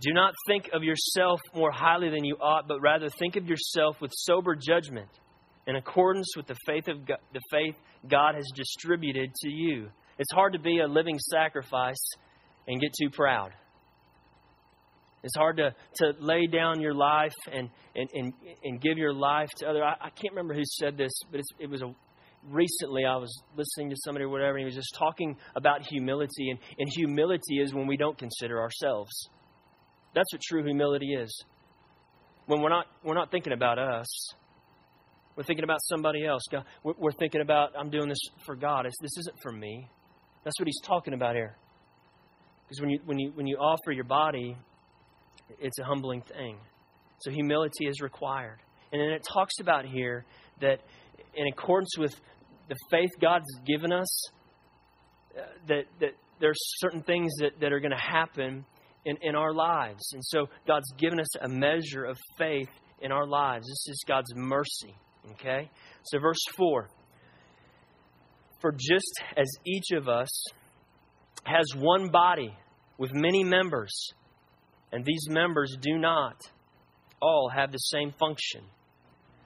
Do 0.00 0.12
not 0.12 0.34
think 0.46 0.70
of 0.72 0.82
yourself 0.82 1.40
more 1.54 1.70
highly 1.70 2.10
than 2.10 2.24
you 2.24 2.36
ought, 2.36 2.68
but 2.68 2.80
rather 2.80 3.08
think 3.08 3.36
of 3.36 3.46
yourself 3.46 4.00
with 4.00 4.12
sober 4.14 4.54
judgment, 4.54 5.08
in 5.66 5.76
accordance 5.76 6.36
with 6.36 6.46
the 6.46 6.56
faith 6.66 6.88
of 6.88 7.06
God, 7.06 7.18
the 7.32 7.40
faith 7.50 7.74
God 8.08 8.34
has 8.34 8.46
distributed 8.54 9.34
to 9.42 9.50
you. 9.50 9.88
It's 10.18 10.32
hard 10.32 10.52
to 10.52 10.58
be 10.58 10.78
a 10.78 10.86
living 10.86 11.18
sacrifice 11.18 12.00
and 12.66 12.80
get 12.80 12.92
too 13.00 13.10
proud. 13.10 13.52
It's 15.22 15.36
hard 15.36 15.56
to, 15.56 15.74
to 15.96 16.12
lay 16.20 16.46
down 16.46 16.80
your 16.80 16.94
life 16.94 17.34
and, 17.52 17.68
and, 17.96 18.08
and, 18.14 18.32
and 18.62 18.80
give 18.80 18.96
your 18.96 19.12
life 19.12 19.48
to 19.58 19.66
other. 19.66 19.82
I, 19.82 19.94
I 20.00 20.10
can't 20.10 20.32
remember 20.32 20.54
who 20.54 20.62
said 20.64 20.96
this, 20.96 21.10
but 21.30 21.40
it 21.58 21.68
was 21.68 21.82
a 21.82 21.92
recently 22.48 23.04
I 23.04 23.16
was 23.16 23.42
listening 23.56 23.90
to 23.90 23.96
somebody 24.04 24.24
or 24.24 24.28
whatever, 24.28 24.56
and 24.56 24.60
he 24.60 24.64
was 24.66 24.76
just 24.76 24.94
talking 24.96 25.36
about 25.56 25.82
humility. 25.82 26.50
And, 26.50 26.58
and 26.78 26.88
humility 26.94 27.58
is 27.58 27.74
when 27.74 27.86
we 27.86 27.96
don't 27.96 28.16
consider 28.16 28.60
ourselves. 28.60 29.10
That's 30.14 30.32
what 30.32 30.40
true 30.42 30.62
humility 30.64 31.14
is. 31.14 31.44
When 32.46 32.62
we're 32.62 32.68
not, 32.68 32.86
we're 33.02 33.14
not 33.14 33.32
thinking 33.32 33.52
about 33.52 33.78
us, 33.78 34.06
we're 35.34 35.42
thinking 35.42 35.64
about 35.64 35.80
somebody 35.82 36.24
else. 36.24 36.42
God, 36.50 36.64
we're, 36.84 36.94
we're 36.98 37.12
thinking 37.12 37.40
about, 37.40 37.70
I'm 37.78 37.90
doing 37.90 38.08
this 38.08 38.20
for 38.44 38.54
God. 38.54 38.86
It's, 38.86 38.96
this 39.02 39.18
isn't 39.18 39.36
for 39.42 39.52
me. 39.52 39.88
That's 40.44 40.58
what 40.60 40.68
he's 40.68 40.80
talking 40.84 41.14
about 41.14 41.34
here. 41.34 41.56
Because 42.66 42.80
when 42.80 42.90
you, 42.90 43.00
when, 43.04 43.18
you, 43.18 43.32
when 43.34 43.46
you 43.46 43.56
offer 43.56 43.92
your 43.92 44.04
body, 44.04 44.56
it's 45.60 45.78
a 45.78 45.84
humbling 45.84 46.22
thing. 46.22 46.58
So 47.18 47.30
humility 47.30 47.86
is 47.86 48.00
required. 48.00 48.58
And 48.92 49.00
then 49.00 49.10
it 49.10 49.24
talks 49.32 49.54
about 49.60 49.84
here 49.84 50.24
that 50.60 50.80
in 51.34 51.46
accordance 51.46 51.96
with 51.98 52.14
the 52.68 52.76
faith 52.90 53.10
God's 53.20 53.46
given 53.66 53.92
us, 53.92 54.28
uh, 55.36 55.42
that, 55.68 55.84
that 56.00 56.10
there's 56.40 56.58
certain 56.78 57.02
things 57.02 57.32
that, 57.40 57.60
that 57.60 57.72
are 57.72 57.80
going 57.80 57.92
to 57.92 57.96
happen 57.96 58.64
in, 59.04 59.16
in 59.22 59.34
our 59.36 59.52
lives. 59.52 60.02
And 60.12 60.24
so 60.24 60.46
God's 60.66 60.90
given 60.98 61.20
us 61.20 61.36
a 61.40 61.48
measure 61.48 62.04
of 62.04 62.16
faith 62.36 62.68
in 63.00 63.12
our 63.12 63.26
lives. 63.26 63.66
This 63.66 63.94
is 63.94 64.04
God's 64.06 64.34
mercy. 64.34 64.94
Okay? 65.32 65.70
So, 66.04 66.18
verse 66.18 66.42
4 66.56 66.88
For 68.60 68.72
just 68.72 69.20
as 69.36 69.46
each 69.64 69.92
of 69.96 70.08
us 70.08 70.28
has 71.44 71.66
one 71.76 72.10
body 72.10 72.56
with 72.98 73.12
many 73.12 73.44
members, 73.44 73.92
and 74.92 75.04
these 75.04 75.26
members 75.28 75.76
do 75.80 75.98
not 75.98 76.36
all 77.20 77.50
have 77.54 77.72
the 77.72 77.78
same 77.78 78.12
function. 78.18 78.62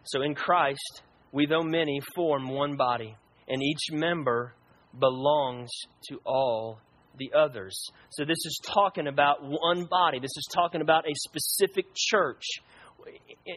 So 0.04 0.22
in 0.22 0.34
Christ, 0.34 1.02
we, 1.32 1.46
though 1.46 1.62
many, 1.62 2.00
form 2.14 2.48
one 2.48 2.76
body, 2.76 3.16
and 3.48 3.62
each 3.62 3.92
member 3.92 4.54
belongs 4.98 5.68
to 6.08 6.18
all 6.24 6.78
the 7.18 7.32
others. 7.36 7.76
So 8.10 8.24
this 8.24 8.38
is 8.44 8.60
talking 8.66 9.06
about 9.06 9.38
one 9.42 9.86
body. 9.90 10.18
This 10.18 10.36
is 10.36 10.48
talking 10.54 10.80
about 10.80 11.04
a 11.06 11.14
specific 11.14 11.86
church. 11.94 12.44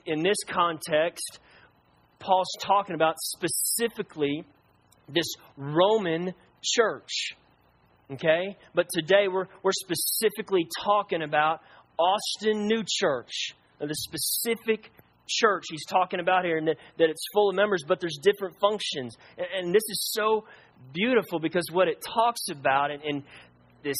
In 0.06 0.22
this 0.24 0.38
context, 0.48 1.40
Paul's 2.20 2.52
talking 2.62 2.96
about 2.96 3.16
specifically 3.20 4.44
this 5.08 5.28
Roman 5.58 6.34
church. 6.64 7.36
Okay? 8.14 8.58
But 8.74 8.88
today 8.94 9.28
we're, 9.28 9.48
we're 9.64 9.72
specifically 9.72 10.68
talking 10.84 11.22
about 11.22 11.62
Austin 11.98 12.68
New 12.68 12.84
Church, 12.88 13.56
the 13.80 13.96
specific 13.96 14.92
church 15.28 15.64
he's 15.70 15.86
talking 15.86 16.20
about 16.20 16.46
here, 16.46 16.58
and 16.58 16.68
that, 16.68 16.78
that 16.98 17.10
it's 17.10 17.24
full 17.34 17.50
of 17.50 17.56
members, 17.56 17.84
but 17.88 18.00
there's 18.00 18.20
different 18.22 18.56
functions. 18.60 19.16
And, 19.38 19.48
and 19.58 19.74
this 19.74 19.84
is 19.90 20.12
so 20.14 20.46
beautiful 20.94 21.40
because 21.40 21.66
what 21.72 21.88
it 21.88 22.04
talks 22.06 22.50
about 22.50 22.92
in, 22.92 23.02
in 23.02 23.24
this 23.84 23.98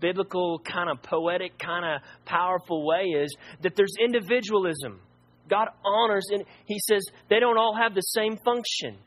biblical, 0.00 0.58
kind 0.58 0.90
of 0.90 1.02
poetic, 1.02 1.58
kind 1.58 1.84
of 1.84 2.02
powerful 2.24 2.84
way 2.84 3.04
is 3.04 3.34
that 3.62 3.76
there's 3.76 3.94
individualism. 4.02 5.00
God 5.48 5.68
honors, 5.84 6.26
and 6.32 6.44
He 6.66 6.78
says 6.78 7.04
they 7.28 7.38
don't 7.38 7.58
all 7.58 7.76
have 7.76 7.94
the 7.94 8.00
same 8.00 8.36
function. 8.44 8.98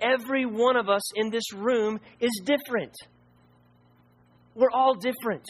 Every 0.00 0.44
one 0.44 0.76
of 0.76 0.88
us 0.88 1.16
in 1.16 1.30
this 1.30 1.52
room 1.54 2.00
is 2.20 2.42
different. 2.44 2.94
We're 4.54 4.70
all 4.70 4.94
different. 4.94 5.46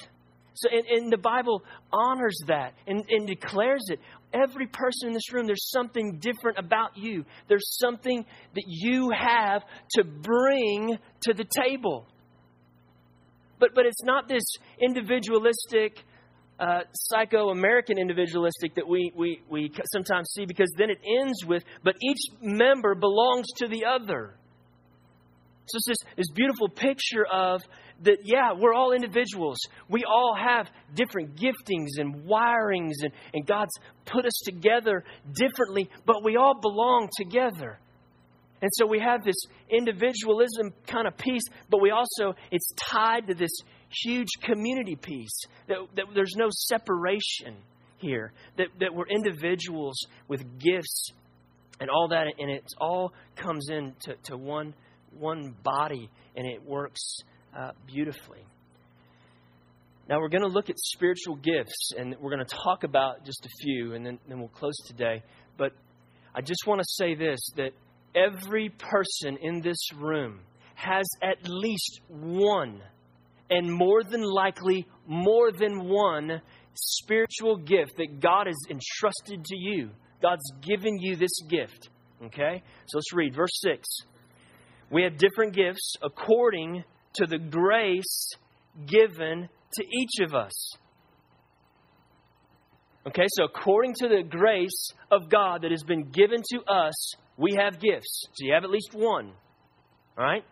So, 0.55 0.69
and, 0.71 0.87
and, 0.87 1.13
the 1.13 1.19
Bible 1.19 1.65
honors 1.93 2.39
that 2.47 2.75
and, 2.87 3.05
and 3.09 3.27
declares 3.27 3.83
it. 3.89 3.99
Every 4.33 4.67
person 4.69 5.09
in 5.09 5.13
this 5.13 5.33
room, 5.33 5.47
there's 5.47 5.69
something 5.71 6.19
different 6.21 6.59
about 6.59 6.97
you. 6.97 7.25
There's 7.49 7.77
something 7.81 8.25
that 8.55 8.65
you 8.67 9.11
have 9.11 9.63
to 9.95 10.05
bring 10.05 10.97
to 11.23 11.35
the 11.35 11.45
table. 11.45 12.07
But, 13.59 13.71
but 13.75 13.85
it's 13.85 14.03
not 14.05 14.29
this 14.29 14.45
individualistic, 14.81 15.99
uh, 16.61 16.83
psycho 16.93 17.49
American 17.49 17.99
individualistic 17.99 18.77
that 18.77 18.87
we, 18.87 19.13
we, 19.17 19.41
we 19.51 19.73
sometimes 19.93 20.31
see 20.35 20.47
because 20.47 20.73
then 20.77 20.91
it 20.91 20.99
ends 21.21 21.45
with, 21.45 21.65
but 21.83 21.97
each 22.01 22.19
member 22.41 22.95
belongs 22.95 23.47
to 23.57 23.67
the 23.67 23.85
other. 23.87 24.35
So 25.67 25.77
it's 25.77 25.87
this, 25.87 25.97
this 26.17 26.31
beautiful 26.33 26.69
picture 26.69 27.25
of 27.27 27.63
that, 28.03 28.19
yeah, 28.25 28.53
we're 28.57 28.75
all 28.75 28.93
individuals. 28.93 29.59
We 29.89 30.05
all 30.05 30.37
have 30.37 30.69
different 30.95 31.37
giftings 31.37 31.99
and 31.99 32.25
wirings, 32.27 33.03
and, 33.03 33.13
and 33.33 33.47
God's 33.47 33.73
put 34.05 34.27
us 34.27 34.41
together 34.45 35.05
differently, 35.35 35.89
but 36.05 36.25
we 36.25 36.37
all 36.37 36.61
belong 36.61 37.09
together. 37.17 37.79
And 38.61 38.71
so 38.75 38.87
we 38.87 38.99
have 38.99 39.25
this 39.25 39.37
individualism 39.71 40.73
kind 40.87 41.07
of 41.07 41.17
piece, 41.19 41.43
but 41.69 41.83
we 41.83 41.91
also, 41.91 42.35
it's 42.51 42.73
tied 42.91 43.27
to 43.29 43.35
this 43.35 43.51
huge 44.05 44.31
community 44.43 44.97
piece, 44.97 45.39
that, 45.69 45.77
that 45.97 46.05
there's 46.15 46.35
no 46.37 46.49
separation 46.51 47.57
here, 47.99 48.33
that, 48.57 48.69
that 48.81 48.95
we're 48.95 49.07
individuals 49.07 49.97
with 50.29 50.41
gifts 50.59 51.13
and 51.81 51.91
all 51.91 52.09
that, 52.09 52.27
and 52.39 52.51
it 52.51 52.65
all 52.81 53.13
comes 53.37 53.69
into 53.69 54.15
to 54.25 54.37
one, 54.37 54.75
one 55.19 55.55
body, 55.63 56.09
and 56.37 56.47
it 56.47 56.63
works 56.65 57.19
uh, 57.57 57.71
beautifully. 57.87 58.45
Now, 60.09 60.21
we're 60.21 60.29
going 60.29 60.43
to 60.43 60.49
look 60.49 60.69
at 60.69 60.79
spiritual 60.79 61.37
gifts, 61.37 61.93
and 61.97 62.15
we're 62.21 62.35
going 62.35 62.45
to 62.45 62.57
talk 62.65 62.85
about 62.85 63.25
just 63.25 63.47
a 63.47 63.49
few, 63.63 63.95
and 63.95 64.05
then, 64.05 64.19
then 64.29 64.39
we'll 64.39 64.49
close 64.49 64.77
today. 64.87 65.23
But 65.57 65.73
I 66.35 66.43
just 66.43 66.67
want 66.67 66.81
to 66.81 66.87
say 66.89 67.15
this 67.15 67.41
that 67.57 67.71
every 68.15 68.69
person 68.69 69.39
in 69.41 69.61
this 69.61 69.79
room 69.95 70.41
has 70.75 71.07
at 71.23 71.49
least 71.49 72.01
one 72.09 72.81
and 73.51 73.73
more 73.73 74.03
than 74.03 74.23
likely 74.23 74.87
more 75.07 75.53
than 75.53 75.89
one 75.89 76.41
spiritual 76.75 77.57
gift 77.57 77.97
that 77.97 78.21
God 78.21 78.47
has 78.47 78.57
entrusted 78.69 79.45
to 79.45 79.57
you. 79.57 79.91
God's 80.21 80.51
given 80.63 80.99
you 80.99 81.17
this 81.17 81.41
gift. 81.49 81.89
Okay? 82.25 82.63
So 82.87 82.99
let's 82.99 83.13
read 83.13 83.35
verse 83.35 83.61
6. 83.63 83.87
We 84.91 85.03
have 85.03 85.17
different 85.19 85.55
gifts 85.55 85.95
according 86.03 86.85
to 87.15 87.27
the 87.27 87.39
grace 87.39 88.31
given 88.87 89.49
to 89.75 89.85
each 89.85 90.21
of 90.27 90.35
us. 90.35 90.53
Okay, 93.07 93.27
so 93.29 93.45
according 93.45 93.95
to 93.95 94.09
the 94.09 94.23
grace 94.23 94.93
of 95.11 95.29
God 95.29 95.63
that 95.63 95.71
has 95.71 95.83
been 95.83 96.11
given 96.11 96.41
to 96.53 96.73
us, 96.73 97.15
we 97.37 97.55
have 97.59 97.81
gifts. 97.81 98.25
So 98.33 98.47
you 98.47 98.55
have 98.55 98.65
at 98.65 98.71
least 98.71 98.95
one. 98.95 99.33
All 100.17 100.25
right? 100.25 100.45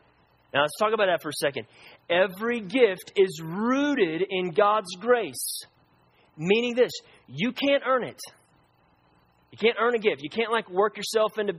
Now 0.52 0.62
let's 0.62 0.76
talk 0.78 0.92
about 0.92 1.06
that 1.06 1.22
for 1.22 1.30
a 1.30 1.38
second. 1.40 1.66
Every 2.10 2.60
gift 2.60 3.12
is 3.16 3.40
rooted 3.42 4.22
in 4.28 4.50
God's 4.50 4.94
grace, 5.00 5.62
meaning 6.36 6.74
this 6.74 6.92
you 7.26 7.52
can't 7.52 7.82
earn 7.86 8.04
it. 8.04 8.20
You 9.50 9.58
can't 9.58 9.76
earn 9.80 9.94
a 9.94 9.98
gift. 9.98 10.22
You 10.22 10.30
can't 10.30 10.50
like 10.50 10.68
work 10.70 10.96
yourself 10.96 11.38
into 11.38 11.54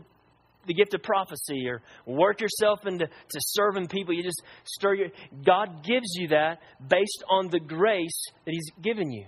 the 0.65 0.73
gift 0.73 0.93
of 0.93 1.03
prophecy 1.03 1.67
or 1.67 1.81
work 2.05 2.41
yourself 2.41 2.85
into 2.85 3.05
to 3.05 3.39
serving 3.39 3.87
people. 3.87 4.13
You 4.13 4.23
just 4.23 4.41
stir 4.63 4.95
your 4.95 5.07
God 5.45 5.83
gives 5.83 6.15
you 6.15 6.29
that 6.29 6.59
based 6.87 7.23
on 7.29 7.49
the 7.49 7.59
grace 7.59 8.25
that 8.45 8.51
He's 8.51 8.69
given 8.81 9.11
you. 9.11 9.25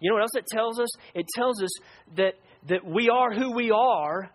You 0.00 0.10
know 0.10 0.14
what 0.14 0.22
else 0.22 0.36
it 0.36 0.46
tells 0.46 0.78
us? 0.78 0.88
It 1.14 1.26
tells 1.34 1.62
us 1.62 1.70
that 2.16 2.34
that 2.68 2.84
we 2.84 3.08
are 3.08 3.32
who 3.32 3.54
we 3.54 3.70
are 3.70 4.30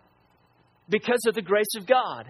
because 0.88 1.24
of 1.26 1.34
the 1.34 1.42
grace 1.42 1.74
of 1.76 1.86
God. 1.86 2.26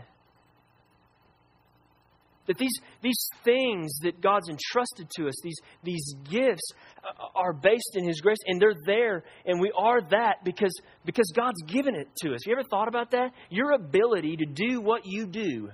That 2.47 2.59
these, 2.59 2.79
these 3.03 3.29
things 3.43 3.99
that 4.03 4.21
God's 4.21 4.49
entrusted 4.49 5.09
to 5.17 5.29
us, 5.29 5.35
these, 5.43 5.59
these 5.83 6.15
gifts, 6.31 6.73
uh, 7.03 7.25
are 7.35 7.53
based 7.53 7.93
in 7.95 8.07
His 8.07 8.21
grace, 8.21 8.39
and 8.47 8.61
they're 8.61 8.75
there, 8.85 9.25
and 9.47 9.61
we 9.61 9.73
are 9.77 10.01
that 10.11 10.45
because, 10.45 10.75
because 11.05 11.31
God's 11.35 11.63
given 11.67 11.95
it 11.95 12.09
to 12.19 12.35
us. 12.35 12.41
Have 12.45 12.51
you 12.51 12.59
ever 12.59 12.69
thought 12.69 12.89
about 12.89 13.11
that? 13.13 13.33
Your 13.51 13.73
ability 13.73 14.37
to 14.37 14.47
do 14.47 14.81
what 14.81 15.03
you 15.05 15.27
do, 15.27 15.71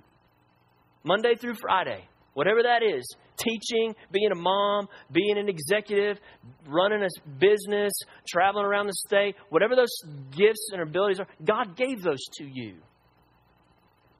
Monday 1.02 1.35
through 1.35 1.54
Friday, 1.54 2.04
whatever 2.35 2.62
that 2.62 2.83
is 2.83 3.04
teaching, 3.37 3.94
being 4.12 4.30
a 4.33 4.35
mom, 4.35 4.87
being 5.11 5.38
an 5.38 5.48
executive, 5.48 6.18
running 6.66 7.02
a 7.02 7.30
business, 7.38 7.92
traveling 8.28 8.64
around 8.64 8.87
the 8.87 8.94
state, 9.06 9.35
whatever 9.48 9.74
those 9.74 9.94
gifts 10.30 10.70
and 10.72 10.83
abilities 10.83 11.20
are, 11.20 11.26
God 11.44 11.76
gave 11.76 12.02
those 12.02 12.22
to 12.35 12.44
you 12.44 12.76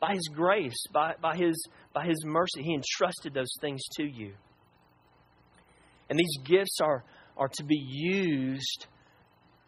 by 0.01 0.15
His 0.15 0.29
grace, 0.35 0.87
by, 0.93 1.15
by, 1.21 1.37
His, 1.37 1.63
by 1.93 2.07
His 2.07 2.25
mercy. 2.25 2.63
He 2.63 2.75
entrusted 2.75 3.35
those 3.35 3.53
things 3.61 3.81
to 3.97 4.05
you. 4.05 4.33
And 6.09 6.19
these 6.19 6.39
gifts 6.45 6.79
are, 6.83 7.05
are 7.37 7.49
to 7.49 7.65
be 7.65 7.77
used 7.77 8.87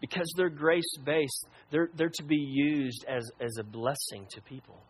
because 0.01 0.29
they're 0.37 0.51
grace 0.51 0.97
based, 1.05 1.47
they're, 1.71 1.89
they're 1.95 2.11
to 2.13 2.25
be 2.25 2.37
used 2.37 3.05
as, 3.09 3.31
as 3.41 3.57
a 3.61 3.63
blessing 3.63 4.27
to 4.33 4.41
people. 4.43 4.83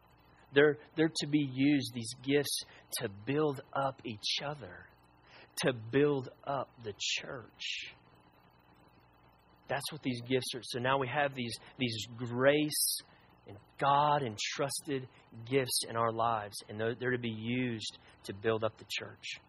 They're, 0.54 0.78
they're 0.96 1.12
to 1.16 1.26
be 1.26 1.46
used, 1.52 1.92
these 1.94 2.14
gifts, 2.22 2.64
to 3.00 3.08
build 3.26 3.60
up 3.74 4.00
each 4.04 4.40
other, 4.44 4.86
to 5.64 5.72
build 5.72 6.30
up 6.46 6.70
the 6.82 6.94
church. 6.98 7.94
That's 9.68 9.90
what 9.92 10.02
these 10.02 10.20
gifts 10.28 10.54
are. 10.54 10.60
So 10.62 10.78
now 10.78 10.98
we 10.98 11.08
have 11.08 11.34
these, 11.34 11.56
these 11.78 12.06
grace 12.16 12.98
and 13.48 13.56
God 13.80 14.22
entrusted 14.22 15.08
gifts 15.50 15.82
in 15.88 15.96
our 15.96 16.12
lives, 16.12 16.56
and 16.68 16.78
they're, 16.78 17.10
to 17.10 17.18
be 17.18 17.28
used 17.28 17.98
to 18.24 18.34
build 18.34 18.64
up 18.64 18.76
the 18.78 18.84
church. 18.88 19.40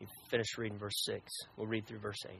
You 0.00 0.06
finish 0.30 0.58
reading 0.58 0.78
verse 0.78 1.04
6. 1.04 1.20
We'll 1.56 1.68
read 1.68 1.86
through 1.86 2.00
verse 2.00 2.18
8. 2.28 2.34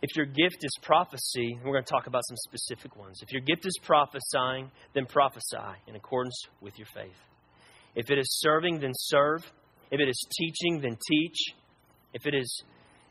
If 0.00 0.16
your 0.16 0.26
gift 0.26 0.56
is 0.62 0.72
prophecy, 0.82 1.58
we're 1.64 1.72
going 1.72 1.84
to 1.84 1.90
talk 1.90 2.06
about 2.06 2.22
some 2.28 2.36
specific 2.38 2.96
ones. 2.96 3.20
If 3.22 3.30
your 3.30 3.42
gift 3.42 3.66
is 3.66 3.78
prophesying, 3.82 4.70
then 4.94 5.06
prophesy 5.06 5.78
in 5.86 5.94
accordance 5.94 6.34
with 6.60 6.76
your 6.78 6.88
faith. 6.92 7.14
If 7.94 8.10
it 8.10 8.18
is 8.18 8.26
serving, 8.40 8.80
then 8.80 8.92
serve. 8.94 9.44
If 9.90 10.00
it 10.00 10.08
is 10.08 10.26
teaching, 10.38 10.80
then 10.80 10.96
teach. 11.08 11.36
If 12.14 12.26
it 12.26 12.34
is, 12.34 12.64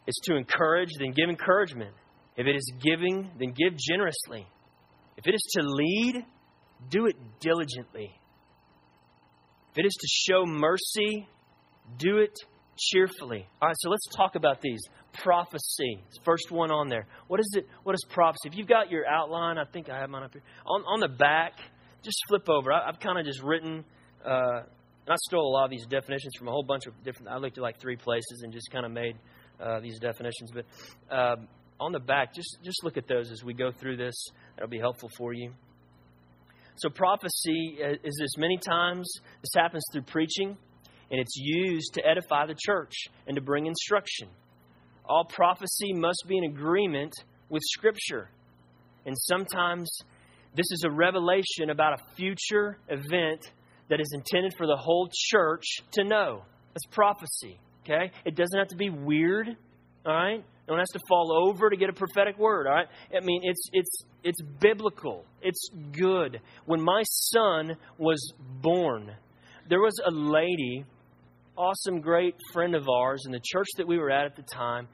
is 0.08 0.19
to 0.24 0.36
encourage, 0.36 0.89
then 1.00 1.12
give 1.12 1.30
encouragement. 1.30 1.93
If 2.36 2.47
it 2.47 2.56
is 2.56 2.74
giving, 2.84 3.30
then 3.39 3.54
give 3.54 3.78
generously. 3.78 4.47
If 5.21 5.27
it 5.27 5.36
is 5.36 5.51
to 5.57 5.62
lead, 5.63 6.25
do 6.89 7.05
it 7.05 7.15
diligently. 7.39 8.12
If 9.71 9.77
it 9.77 9.86
is 9.86 9.93
to 9.93 10.07
show 10.07 10.45
mercy, 10.47 11.27
do 11.99 12.17
it 12.17 12.34
cheerfully. 12.75 13.47
All 13.62 13.67
right, 13.67 13.75
so 13.79 13.91
let's 13.91 14.07
talk 14.15 14.36
about 14.36 14.62
these. 14.62 14.79
Prophecy. 15.13 16.03
First 16.25 16.49
one 16.49 16.71
on 16.71 16.89
there. 16.89 17.05
What 17.27 17.39
is 17.39 17.53
it? 17.55 17.67
What 17.84 17.93
is 17.93 18.03
prophecy? 18.10 18.49
If 18.49 18.55
you've 18.55 18.67
got 18.67 18.89
your 18.89 19.05
outline, 19.05 19.60
I 19.60 19.65
think 19.65 19.89
I 19.89 19.99
have 19.99 20.10
mine 20.10 20.23
up 20.23 20.34
here. 20.34 20.41
On, 20.65 20.81
on 20.88 20.99
the 20.99 21.07
back, 21.07 21.53
just 22.03 22.17
flip 22.27 22.49
over. 22.49 22.73
I, 22.73 22.88
have 22.88 22.99
kind 22.99 23.19
of 23.19 23.25
just 23.25 23.43
written, 23.43 23.86
uh, 24.25 24.62
I 25.07 25.15
stole 25.27 25.47
a 25.47 25.53
lot 25.53 25.65
of 25.65 25.69
these 25.69 25.86
definitions 25.86 26.34
from 26.36 26.47
a 26.47 26.51
whole 26.51 26.63
bunch 26.63 26.88
of 26.88 26.93
different, 27.03 27.29
I 27.29 27.38
looked 27.38 27.57
at 27.60 27.62
like 27.62 27.79
three 27.79 27.97
places 27.97 28.41
and 28.43 28.51
just 28.51 28.71
kind 28.71 28.86
of 28.88 28.91
made 28.91 29.17
uh, 29.60 29.81
these 29.81 29.99
definitions. 29.99 30.51
But 30.51 30.65
um, 31.15 31.47
on 31.82 31.91
the 31.91 32.00
back, 32.00 32.34
just, 32.34 32.60
just 32.63 32.84
look 32.84 32.96
at 32.96 33.08
those 33.08 33.32
as 33.32 33.44
we 33.44 33.54
go 33.54 33.72
through 33.72 33.98
this. 33.98 34.15
That'll 34.56 34.70
be 34.70 34.80
helpful 34.80 35.10
for 35.17 35.34
you. 35.34 35.52
So, 36.76 36.89
prophecy 36.89 37.80
uh, 37.84 37.94
is 38.04 38.17
this 38.20 38.38
many 38.38 38.58
times, 38.58 39.12
this 39.41 39.52
happens 39.56 39.84
through 39.91 40.04
preaching, 40.04 40.56
and 41.10 41.20
it's 41.20 41.36
used 41.36 41.96
to 41.96 42.08
edify 42.08 42.46
the 42.46 42.56
church 42.56 42.94
and 43.28 43.36
to 43.36 43.41
bring 43.41 43.65
instruction. 43.65 44.30
All 45.06 45.26
prophecy 45.26 45.91
must 45.91 46.24
be 46.28 46.38
in 46.38 46.46
agreement 46.46 47.13
with 47.50 47.62
Scripture. 47.65 48.30
And 49.06 49.15
sometimes 49.17 49.89
this 50.56 50.67
is 50.72 50.84
a 50.86 50.91
revelation 50.91 51.72
about 51.72 52.00
a 52.00 52.15
future 52.15 52.78
event 52.88 53.41
that 53.89 54.00
is 54.00 54.12
intended 54.13 54.54
for 54.56 54.67
the 54.67 54.78
whole 54.78 55.10
church 55.12 55.65
to 55.94 56.04
know. 56.04 56.44
That's 56.74 56.86
prophecy, 56.91 57.60
okay? 57.84 58.12
It 58.24 58.36
doesn't 58.36 58.58
have 58.58 58.70
to 58.70 58.78
be 58.78 58.89
weird, 58.89 59.50
all 60.06 60.13
right? 60.13 60.46
One 60.71 60.79
has 60.79 60.89
to 60.91 60.99
fall 61.10 61.34
over 61.34 61.69
to 61.69 61.75
get 61.75 61.89
a 61.89 61.93
prophetic 61.93 62.39
word, 62.39 62.65
all 62.65 62.73
right? 62.73 62.88
I 63.13 63.19
mean, 63.25 63.41
it's, 63.43 63.69
it's, 63.73 64.03
it's 64.23 64.41
biblical. 64.62 65.25
It's 65.41 65.69
good. 65.91 66.39
When 66.65 66.81
my 66.81 67.03
son 67.03 67.75
was 67.97 68.31
born, 68.62 69.12
there 69.67 69.81
was 69.81 69.99
a 70.07 70.12
lady, 70.12 70.86
awesome, 71.57 71.99
great 71.99 72.36
friend 72.53 72.73
of 72.73 72.88
ours 72.88 73.23
in 73.25 73.34
the 73.34 73.41
church 73.43 73.67
that 73.75 73.86
we 73.86 73.97
were 73.97 74.10
at 74.12 74.27
at 74.27 74.38
the 74.38 74.43
time, 74.43 74.88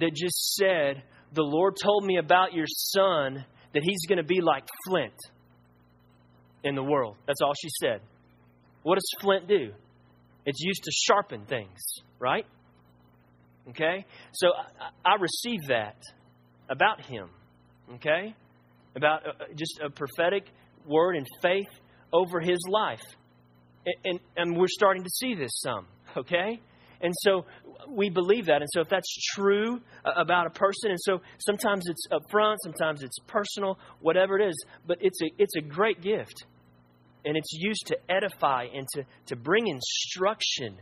that 0.00 0.14
just 0.14 0.54
said, 0.54 1.02
The 1.34 1.42
Lord 1.42 1.74
told 1.82 2.06
me 2.06 2.16
about 2.16 2.54
your 2.54 2.64
son 2.66 3.44
that 3.74 3.82
he's 3.82 4.06
going 4.08 4.16
to 4.16 4.24
be 4.24 4.40
like 4.40 4.64
flint 4.86 5.12
in 6.64 6.74
the 6.74 6.82
world. 6.82 7.16
That's 7.26 7.42
all 7.42 7.52
she 7.60 7.68
said. 7.82 8.00
What 8.82 8.94
does 8.94 9.10
flint 9.20 9.46
do? 9.46 9.72
It's 10.46 10.60
used 10.62 10.84
to 10.84 10.90
sharpen 10.90 11.44
things, 11.44 11.78
right? 12.18 12.46
Okay? 13.70 14.04
So 14.32 14.48
I, 15.04 15.12
I 15.12 15.14
received 15.20 15.68
that 15.68 15.96
about 16.68 17.00
him. 17.00 17.28
Okay? 17.94 18.34
About 18.96 19.26
uh, 19.26 19.32
just 19.54 19.80
a 19.84 19.90
prophetic 19.90 20.44
word 20.86 21.16
and 21.16 21.26
faith 21.42 21.68
over 22.12 22.40
his 22.40 22.58
life. 22.68 23.02
And, 23.86 23.94
and, 24.04 24.20
and 24.36 24.56
we're 24.56 24.68
starting 24.68 25.02
to 25.02 25.10
see 25.10 25.34
this 25.34 25.52
some. 25.62 25.86
Okay? 26.16 26.60
And 27.00 27.14
so 27.20 27.44
we 27.88 28.10
believe 28.10 28.46
that. 28.46 28.60
And 28.60 28.68
so, 28.72 28.80
if 28.80 28.88
that's 28.88 29.14
true 29.34 29.80
uh, 30.04 30.10
about 30.16 30.46
a 30.46 30.50
person, 30.50 30.90
and 30.90 30.98
so 31.00 31.20
sometimes 31.38 31.84
it's 31.88 32.06
upfront, 32.10 32.56
sometimes 32.64 33.02
it's 33.02 33.18
personal, 33.26 33.78
whatever 34.00 34.38
it 34.38 34.48
is, 34.48 34.64
but 34.86 34.98
it's 35.00 35.20
a, 35.22 35.26
it's 35.38 35.56
a 35.56 35.60
great 35.60 36.00
gift. 36.00 36.44
And 37.24 37.36
it's 37.36 37.52
used 37.52 37.86
to 37.88 37.98
edify 38.08 38.66
and 38.74 38.86
to, 38.94 39.04
to 39.26 39.36
bring 39.36 39.66
instruction 39.66 40.78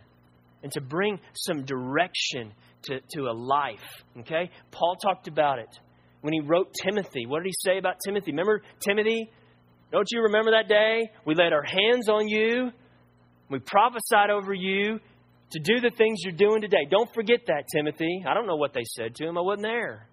and 0.62 0.72
to 0.72 0.80
bring 0.80 1.18
some 1.34 1.64
direction 1.64 2.52
to, 2.84 3.00
to 3.10 3.22
a 3.22 3.32
life. 3.32 4.04
Okay? 4.20 4.50
Paul 4.70 4.96
talked 4.96 5.28
about 5.28 5.58
it 5.58 5.68
when 6.22 6.32
he 6.32 6.40
wrote 6.40 6.74
Timothy. 6.82 7.26
What 7.26 7.42
did 7.42 7.48
he 7.48 7.70
say 7.70 7.78
about 7.78 7.96
Timothy? 8.04 8.32
Remember 8.32 8.62
Timothy? 8.80 9.30
Don't 9.92 10.08
you 10.10 10.22
remember 10.22 10.52
that 10.52 10.68
day? 10.68 11.10
We 11.24 11.34
laid 11.34 11.52
our 11.52 11.62
hands 11.62 12.08
on 12.08 12.28
you, 12.28 12.72
we 13.48 13.60
prophesied 13.60 14.30
over 14.30 14.52
you 14.52 14.98
to 15.50 15.60
do 15.60 15.80
the 15.80 15.92
things 15.96 16.18
you're 16.24 16.32
doing 16.32 16.60
today. 16.60 16.86
Don't 16.90 17.12
forget 17.14 17.40
that, 17.46 17.64
Timothy. 17.72 18.24
I 18.28 18.34
don't 18.34 18.46
know 18.46 18.56
what 18.56 18.74
they 18.74 18.82
said 18.84 19.14
to 19.16 19.24
him, 19.24 19.38
I 19.38 19.40
wasn't 19.40 19.66
there. 19.66 20.08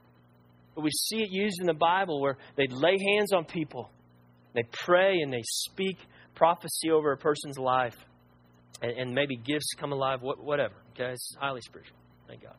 But 0.75 0.83
we 0.83 0.91
see 0.91 1.17
it 1.17 1.29
used 1.31 1.59
in 1.59 1.67
the 1.67 1.73
Bible 1.73 2.21
where 2.21 2.37
they 2.55 2.67
lay 2.69 2.97
hands 3.15 3.33
on 3.33 3.45
people, 3.45 3.89
they 4.53 4.63
pray, 4.71 5.19
and 5.21 5.31
they 5.31 5.41
speak 5.43 5.97
prophecy 6.35 6.91
over 6.91 7.11
a 7.11 7.17
person's 7.17 7.57
life. 7.57 7.95
And, 8.83 8.91
and 8.91 9.15
maybe 9.15 9.35
gifts 9.35 9.73
come 9.79 9.91
alive, 9.91 10.19
whatever. 10.21 10.75
Okay, 10.93 11.11
it's 11.11 11.35
highly 11.39 11.61
spiritual. 11.61 11.97
Thank 12.27 12.43
God. 12.43 12.55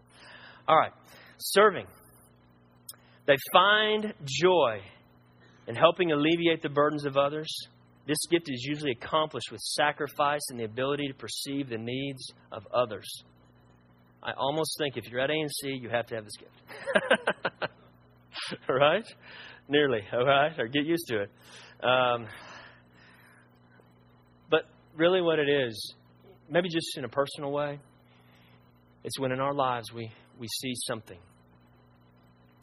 All 0.67 0.77
right, 0.77 0.93
serving. 1.39 1.87
They 3.27 3.37
find 3.53 4.13
joy 4.25 4.81
in 5.67 5.75
helping 5.75 6.13
alleviate 6.13 6.63
the 6.63 6.69
burdens 6.69 7.05
of 7.05 7.17
others. 7.17 7.49
This 8.07 8.19
gift 8.31 8.49
is 8.49 8.65
usually 8.69 8.93
accomplished 8.93 9.51
with 9.51 9.61
sacrifice 9.61 10.43
and 10.51 10.59
the 10.59 10.65
ability 10.65 11.09
to 11.09 11.15
perceive 11.15 11.69
the 11.71 11.79
needs 11.79 12.33
of 12.53 12.67
others. 12.73 13.07
I 14.23 14.33
almost 14.33 14.77
think 14.79 14.97
if 14.97 15.11
you're 15.11 15.21
at 15.21 15.31
ANC, 15.31 15.81
you 15.81 15.89
have 15.91 16.07
to 16.07 16.15
have 16.15 16.25
this 16.25 16.37
gift. 16.37 17.71
right? 18.69 19.05
Nearly, 19.69 20.01
all 20.13 20.27
right? 20.27 20.59
Or 20.59 20.67
get 20.67 20.85
used 20.85 21.07
to 21.09 21.23
it. 21.23 21.31
Um, 21.83 22.27
but 24.51 24.63
really, 24.97 25.23
what 25.23 25.39
it 25.39 25.49
is, 25.49 25.95
maybe 26.49 26.69
just 26.69 26.97
in 26.97 27.05
a 27.05 27.09
personal 27.09 27.53
way, 27.53 27.79
it's 29.03 29.19
when 29.19 29.33
in 29.33 29.41
our 29.41 29.55
lives 29.55 29.93
we, 29.93 30.11
we 30.39 30.49
see 30.49 30.73
something. 30.87 31.19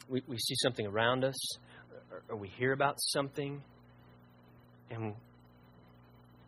We, 0.08 0.22
we 0.26 0.36
see 0.38 0.54
something 0.62 0.86
around 0.86 1.24
us, 1.24 1.56
or, 2.10 2.22
or 2.30 2.36
we 2.36 2.48
hear 2.48 2.72
about 2.72 2.96
something, 2.98 3.62
and 4.90 5.14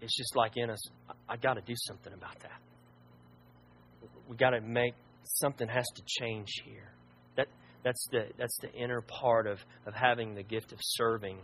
it's 0.00 0.16
just 0.16 0.36
like 0.36 0.56
in 0.56 0.70
us, 0.70 0.80
I, 1.08 1.34
I 1.34 1.36
got 1.36 1.54
to 1.54 1.62
do 1.62 1.74
something 1.76 2.12
about 2.12 2.38
that. 2.40 2.60
We 4.28 4.36
got 4.36 4.50
to 4.50 4.60
make 4.60 4.94
something 5.24 5.68
has 5.68 5.86
to 5.96 6.02
change 6.20 6.48
here. 6.64 6.90
That 7.36 7.46
that's 7.82 8.06
the 8.10 8.26
that's 8.38 8.56
the 8.60 8.72
inner 8.72 9.00
part 9.00 9.46
of 9.46 9.58
of 9.86 9.94
having 9.94 10.34
the 10.34 10.42
gift 10.42 10.72
of 10.72 10.78
serving. 10.82 11.38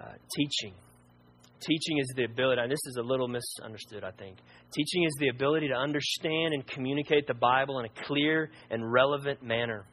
Uh, 0.00 0.12
teaching. 0.36 0.74
Teaching 1.60 1.98
is 1.98 2.12
the 2.16 2.24
ability, 2.24 2.60
and 2.62 2.70
this 2.70 2.78
is 2.86 2.96
a 2.98 3.02
little 3.02 3.28
misunderstood, 3.28 4.04
I 4.04 4.12
think. 4.12 4.38
Teaching 4.72 5.04
is 5.04 5.12
the 5.18 5.28
ability 5.28 5.68
to 5.68 5.74
understand 5.74 6.54
and 6.54 6.66
communicate 6.66 7.26
the 7.26 7.34
Bible 7.34 7.80
in 7.80 7.86
a 7.86 8.04
clear 8.06 8.50
and 8.70 8.92
relevant 8.92 9.42
manner. 9.42 9.84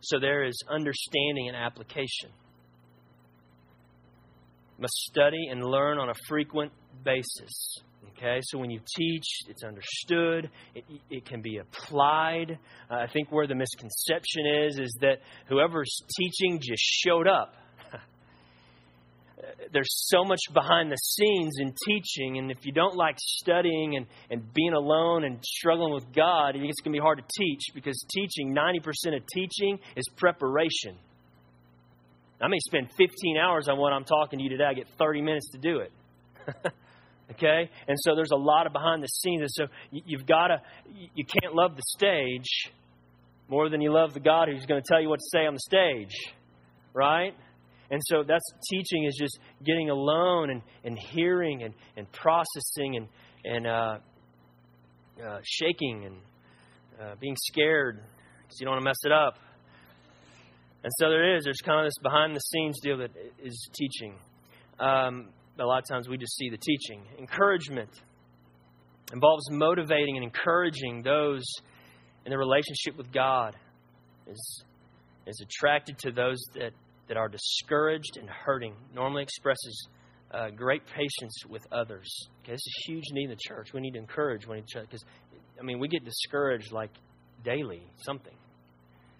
So 0.00 0.18
there 0.18 0.44
is 0.44 0.54
understanding 0.68 1.48
and 1.48 1.56
application 1.56 2.30
must 4.82 4.94
study 5.08 5.46
and 5.50 5.64
learn 5.64 5.98
on 5.98 6.10
a 6.10 6.14
frequent 6.28 6.72
basis. 7.04 7.78
Okay, 8.10 8.40
so 8.42 8.58
when 8.58 8.70
you 8.70 8.80
teach, 8.96 9.24
it's 9.48 9.62
understood, 9.64 10.50
it, 10.74 10.84
it 11.08 11.24
can 11.24 11.40
be 11.40 11.58
applied. 11.58 12.58
Uh, 12.90 12.94
I 12.94 13.06
think 13.12 13.32
where 13.32 13.46
the 13.46 13.54
misconception 13.54 14.46
is, 14.66 14.78
is 14.78 14.98
that 15.00 15.20
whoever's 15.48 15.96
teaching 16.18 16.60
just 16.60 16.82
showed 16.82 17.26
up. 17.26 17.54
There's 19.72 19.88
so 20.08 20.24
much 20.24 20.40
behind 20.52 20.90
the 20.90 20.96
scenes 20.96 21.54
in 21.58 21.74
teaching, 21.86 22.38
and 22.38 22.50
if 22.50 22.66
you 22.66 22.72
don't 22.72 22.94
like 22.94 23.16
studying 23.18 23.96
and, 23.96 24.06
and 24.30 24.52
being 24.52 24.74
alone 24.74 25.24
and 25.24 25.38
struggling 25.42 25.94
with 25.94 26.12
God, 26.14 26.50
it's 26.56 26.80
going 26.80 26.92
to 26.92 26.98
be 26.98 26.98
hard 26.98 27.18
to 27.18 27.24
teach 27.38 27.62
because 27.74 28.04
teaching, 28.10 28.54
90% 28.54 29.16
of 29.16 29.22
teaching 29.32 29.78
is 29.96 30.04
preparation. 30.16 30.96
I 32.42 32.48
may 32.48 32.58
spend 32.58 32.88
15 32.98 33.36
hours 33.38 33.68
on 33.68 33.78
what 33.78 33.92
I'm 33.92 34.04
talking 34.04 34.40
to 34.40 34.42
you 34.42 34.50
today. 34.50 34.64
I 34.64 34.74
get 34.74 34.88
30 34.98 35.22
minutes 35.22 35.50
to 35.52 35.58
do 35.58 35.78
it. 35.78 35.92
okay? 37.30 37.70
And 37.86 37.96
so 38.00 38.16
there's 38.16 38.32
a 38.32 38.36
lot 38.36 38.66
of 38.66 38.72
behind 38.72 39.02
the 39.02 39.06
scenes. 39.06 39.42
And 39.42 39.50
so 39.50 39.64
you've 39.90 40.26
got 40.26 40.48
to, 40.48 40.60
you 41.14 41.24
can't 41.24 41.54
love 41.54 41.76
the 41.76 41.82
stage 41.86 42.72
more 43.48 43.68
than 43.68 43.80
you 43.80 43.92
love 43.92 44.12
the 44.12 44.20
God 44.20 44.48
who's 44.48 44.66
going 44.66 44.82
to 44.82 44.86
tell 44.86 45.00
you 45.00 45.08
what 45.08 45.20
to 45.20 45.28
say 45.30 45.46
on 45.46 45.54
the 45.54 45.60
stage. 45.60 46.34
Right? 46.94 47.34
And 47.90 48.00
so 48.04 48.22
that's 48.26 48.44
teaching 48.70 49.04
is 49.04 49.16
just 49.20 49.38
getting 49.64 49.90
alone 49.90 50.50
and, 50.50 50.62
and 50.84 50.98
hearing 50.98 51.62
and, 51.62 51.74
and 51.96 52.10
processing 52.12 52.96
and, 52.96 53.08
and 53.44 53.66
uh, 53.66 53.98
uh, 55.24 55.38
shaking 55.42 56.06
and 56.06 56.16
uh, 57.00 57.14
being 57.20 57.36
scared 57.36 58.02
because 58.42 58.60
you 58.60 58.64
don't 58.64 58.74
want 58.74 58.82
to 58.82 58.88
mess 58.88 59.04
it 59.04 59.12
up. 59.12 59.34
And 60.84 60.92
so 60.98 61.08
there 61.08 61.36
is, 61.36 61.44
there's 61.44 61.60
kind 61.64 61.80
of 61.80 61.86
this 61.86 61.98
behind 62.02 62.34
the 62.34 62.40
scenes 62.40 62.80
deal 62.80 62.98
that 62.98 63.10
is 63.42 63.68
teaching. 63.72 64.14
Um, 64.80 65.28
a 65.58 65.64
lot 65.64 65.78
of 65.78 65.88
times 65.88 66.08
we 66.08 66.16
just 66.16 66.36
see 66.36 66.48
the 66.48 66.56
teaching. 66.56 67.02
Encouragement 67.18 67.90
involves 69.12 69.48
motivating 69.50 70.16
and 70.16 70.24
encouraging 70.24 71.02
those 71.02 71.44
in 72.24 72.30
their 72.30 72.38
relationship 72.38 72.96
with 72.96 73.12
God, 73.12 73.54
is, 74.26 74.64
is 75.26 75.40
attracted 75.42 75.98
to 75.98 76.12
those 76.12 76.38
that, 76.54 76.72
that 77.12 77.18
are 77.18 77.28
discouraged 77.28 78.16
and 78.18 78.26
hurting, 78.26 78.74
normally 78.94 79.22
expresses 79.22 79.88
uh, 80.32 80.48
great 80.48 80.80
patience 80.86 81.44
with 81.46 81.62
others. 81.70 82.08
Okay, 82.42 82.52
this 82.52 82.60
is 82.60 82.74
a 82.78 82.90
huge 82.90 83.04
need 83.12 83.24
in 83.24 83.30
the 83.30 83.36
church. 83.36 83.74
We 83.74 83.82
need 83.82 83.90
to 83.92 83.98
encourage 83.98 84.46
one 84.46 84.56
each 84.56 84.74
other 84.74 84.86
because, 84.86 85.04
I 85.60 85.62
mean, 85.62 85.78
we 85.78 85.88
get 85.88 86.06
discouraged 86.06 86.72
like 86.72 86.88
daily, 87.44 87.82
something. 88.06 88.32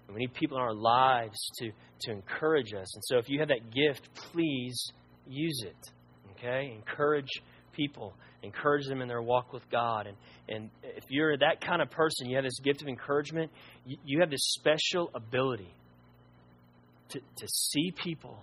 We 0.09 0.20
need 0.20 0.33
people 0.33 0.57
in 0.57 0.62
our 0.62 0.74
lives 0.74 1.37
to, 1.59 1.70
to 2.02 2.12
encourage 2.12 2.72
us. 2.72 2.94
And 2.94 3.05
so 3.05 3.18
if 3.18 3.28
you 3.28 3.40
have 3.40 3.48
that 3.48 3.70
gift, 3.74 4.09
please 4.14 4.83
use 5.28 5.62
it. 5.66 5.90
Okay? 6.33 6.74
Encourage 6.74 7.28
people. 7.72 8.14
Encourage 8.42 8.87
them 8.87 9.02
in 9.02 9.09
their 9.09 9.22
walk 9.22 9.52
with 9.52 9.68
God. 9.70 10.07
And, 10.07 10.16
and 10.48 10.70
if 10.83 11.05
you're 11.11 11.37
that 11.37 11.61
kind 11.61 11.83
of 11.83 11.90
person, 11.90 12.31
you 12.31 12.37
have 12.37 12.44
this 12.44 12.59
gift 12.61 12.81
of 12.81 12.88
encouragement, 12.88 13.50
you, 13.85 13.98
you 14.02 14.20
have 14.20 14.31
this 14.31 14.55
special 14.55 15.11
ability 15.14 15.74
to, 17.12 17.20
to 17.20 17.48
see 17.48 17.92
people 18.03 18.38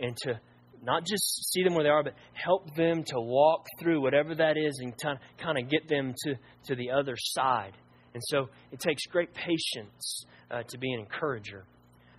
and 0.00 0.16
to 0.24 0.40
not 0.82 1.04
just 1.04 1.52
see 1.52 1.62
them 1.64 1.74
where 1.74 1.84
they 1.84 1.90
are, 1.90 2.02
but 2.02 2.14
help 2.32 2.74
them 2.76 3.02
to 3.02 3.20
walk 3.20 3.66
through 3.80 4.00
whatever 4.00 4.34
that 4.34 4.56
is 4.56 4.78
and 4.80 4.92
kind 4.98 5.58
of, 5.58 5.68
get 5.68 5.88
them 5.88 6.14
to, 6.24 6.34
to 6.66 6.76
the 6.76 6.90
other 6.90 7.14
side. 7.16 7.72
And 8.14 8.22
so 8.28 8.48
it 8.70 8.80
takes 8.80 9.02
great 9.06 9.34
patience 9.34 10.24
uh, 10.50 10.62
to 10.68 10.78
be 10.78 10.92
an 10.92 11.00
encourager 11.00 11.64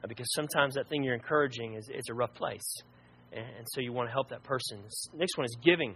uh, 0.04 0.08
because 0.08 0.28
sometimes 0.34 0.76
that 0.76 0.90
thing 0.90 1.04
you're 1.04 1.16
encouraging 1.16 1.76
is, 1.76 1.90
is 1.90 2.06
a 2.10 2.14
rough 2.14 2.34
place. 2.34 2.68
And, 3.32 3.46
and 3.58 3.68
so 3.74 3.82
you 3.82 3.94
want 3.94 4.10
to 4.10 4.14
help 4.14 4.30
that 4.30 4.44
person. 4.44 4.80
This 4.84 5.08
next 5.16 5.38
one 5.38 5.46
is 5.46 5.58
giving. 5.64 5.96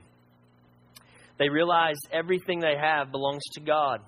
They 1.38 1.50
realize 1.50 1.98
everything 2.12 2.60
they 2.60 2.76
have 2.80 3.12
belongs 3.12 3.44
to 3.54 3.62
God. 3.62 4.00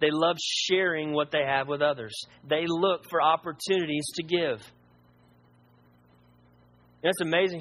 They 0.00 0.10
love 0.10 0.36
sharing 0.40 1.12
what 1.12 1.30
they 1.30 1.44
have 1.46 1.68
with 1.68 1.82
others. 1.82 2.12
They 2.48 2.64
look 2.66 3.08
for 3.08 3.22
opportunities 3.22 4.04
to 4.16 4.22
give. 4.24 4.60
That's 7.02 7.20
amazing. 7.20 7.60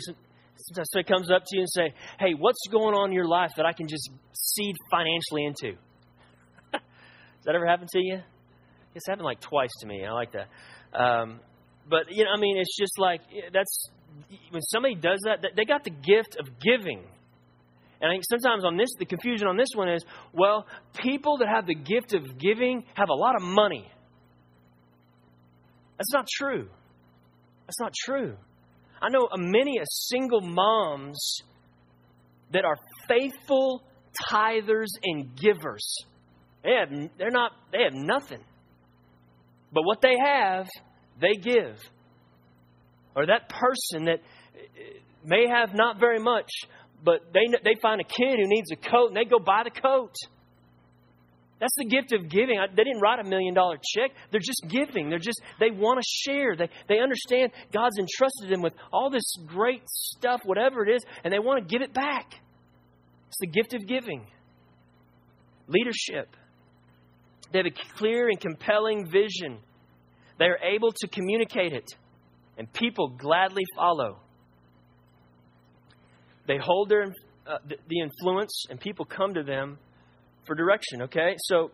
Sometimes 0.55 0.89
somebody 0.91 1.07
comes 1.11 1.31
up 1.31 1.43
to 1.45 1.55
you 1.55 1.61
and 1.61 1.69
say, 1.69 1.93
"Hey, 2.19 2.33
what's 2.33 2.59
going 2.69 2.93
on 2.93 3.09
in 3.09 3.15
your 3.15 3.27
life 3.27 3.51
that 3.57 3.65
I 3.65 3.73
can 3.73 3.87
just 3.87 4.09
seed 4.33 4.75
financially 4.91 5.45
into?" 5.45 5.77
Has 6.73 7.45
that 7.45 7.55
ever 7.55 7.65
happened 7.65 7.89
to 7.93 7.99
you? 7.99 8.19
It's 8.93 9.07
happened 9.07 9.25
like 9.25 9.39
twice 9.39 9.71
to 9.81 9.87
me. 9.87 10.05
I 10.05 10.11
like 10.11 10.33
that. 10.33 10.47
Um, 10.93 11.39
but 11.89 12.11
you 12.11 12.23
know, 12.25 12.31
I 12.35 12.39
mean, 12.39 12.57
it's 12.57 12.77
just 12.77 12.99
like 12.99 13.21
that's 13.51 13.89
when 14.49 14.61
somebody 14.61 14.95
does 14.95 15.19
that, 15.25 15.45
they 15.55 15.65
got 15.65 15.83
the 15.83 15.89
gift 15.89 16.37
of 16.39 16.47
giving. 16.59 17.03
And 18.01 18.09
I 18.09 18.13
think 18.13 18.23
sometimes 18.29 18.65
on 18.65 18.77
this, 18.77 18.89
the 18.97 19.05
confusion 19.05 19.47
on 19.47 19.57
this 19.57 19.69
one 19.75 19.89
is, 19.89 20.03
well, 20.33 20.65
people 20.97 21.37
that 21.37 21.47
have 21.47 21.67
the 21.67 21.75
gift 21.75 22.13
of 22.13 22.37
giving 22.39 22.83
have 22.95 23.09
a 23.09 23.13
lot 23.13 23.35
of 23.35 23.43
money. 23.43 23.89
That's 25.97 26.11
not 26.11 26.27
true. 26.27 26.67
That's 27.67 27.79
not 27.79 27.93
true. 27.93 28.37
I 29.01 29.09
know 29.09 29.27
many 29.35 29.77
a 29.77 29.85
single 29.85 30.41
moms 30.41 31.41
that 32.53 32.65
are 32.65 32.77
faithful 33.07 33.83
tithers 34.31 34.89
and 35.03 35.35
givers. 35.35 35.85
They 36.63 36.71
have, 36.71 37.09
they're 37.17 37.31
not, 37.31 37.51
they 37.71 37.83
have 37.83 37.93
nothing. 37.93 38.43
But 39.73 39.83
what 39.83 40.01
they 40.01 40.15
have, 40.23 40.67
they 41.19 41.33
give. 41.33 41.77
Or 43.15 43.25
that 43.25 43.49
person 43.49 44.05
that 44.05 44.19
eh, 44.55 44.99
may 45.23 45.47
have 45.47 45.73
not 45.73 45.99
very 45.99 46.19
much, 46.19 46.49
but 47.03 47.21
they, 47.33 47.47
they 47.63 47.75
find 47.81 48.01
a 48.01 48.03
kid 48.03 48.37
who 48.37 48.47
needs 48.47 48.71
a 48.71 48.75
coat 48.75 49.07
and 49.07 49.17
they 49.17 49.25
go 49.25 49.39
buy 49.39 49.63
the 49.63 49.81
coat. 49.81 50.13
That's 51.61 51.75
the 51.77 51.85
gift 51.85 52.11
of 52.11 52.27
giving. 52.27 52.59
They 52.75 52.83
didn't 52.83 53.01
write 53.01 53.19
a 53.19 53.29
million 53.29 53.53
dollar 53.53 53.77
check. 53.77 54.09
They're 54.31 54.41
just 54.41 54.65
giving. 54.67 55.11
They're 55.11 55.19
just, 55.19 55.39
they 55.59 55.69
want 55.69 56.01
to 56.01 56.07
share. 56.07 56.55
They, 56.55 56.67
they 56.89 56.99
understand 56.99 57.51
God's 57.71 57.99
entrusted 57.99 58.49
them 58.49 58.63
with 58.63 58.73
all 58.91 59.11
this 59.11 59.35
great 59.45 59.83
stuff, 59.85 60.41
whatever 60.43 60.83
it 60.83 60.95
is, 60.95 61.05
and 61.23 61.31
they 61.31 61.37
want 61.37 61.61
to 61.61 61.71
give 61.71 61.83
it 61.83 61.93
back. 61.93 62.33
It's 63.27 63.37
the 63.39 63.47
gift 63.47 63.75
of 63.75 63.87
giving. 63.87 64.25
Leadership. 65.67 66.35
They 67.53 67.59
have 67.59 67.67
a 67.67 67.97
clear 67.97 68.29
and 68.29 68.39
compelling 68.39 69.05
vision. 69.05 69.59
They 70.39 70.45
are 70.45 70.57
able 70.57 70.91
to 70.91 71.07
communicate 71.09 71.73
it, 71.73 71.85
and 72.57 72.73
people 72.73 73.09
gladly 73.09 73.63
follow. 73.75 74.17
They 76.47 76.57
hold 76.57 76.89
their, 76.89 77.13
uh, 77.45 77.57
the, 77.67 77.75
the 77.87 77.99
influence, 77.99 78.65
and 78.71 78.79
people 78.79 79.05
come 79.05 79.35
to 79.35 79.43
them 79.43 79.77
for 80.45 80.55
direction, 80.55 81.03
okay? 81.03 81.35
So, 81.37 81.71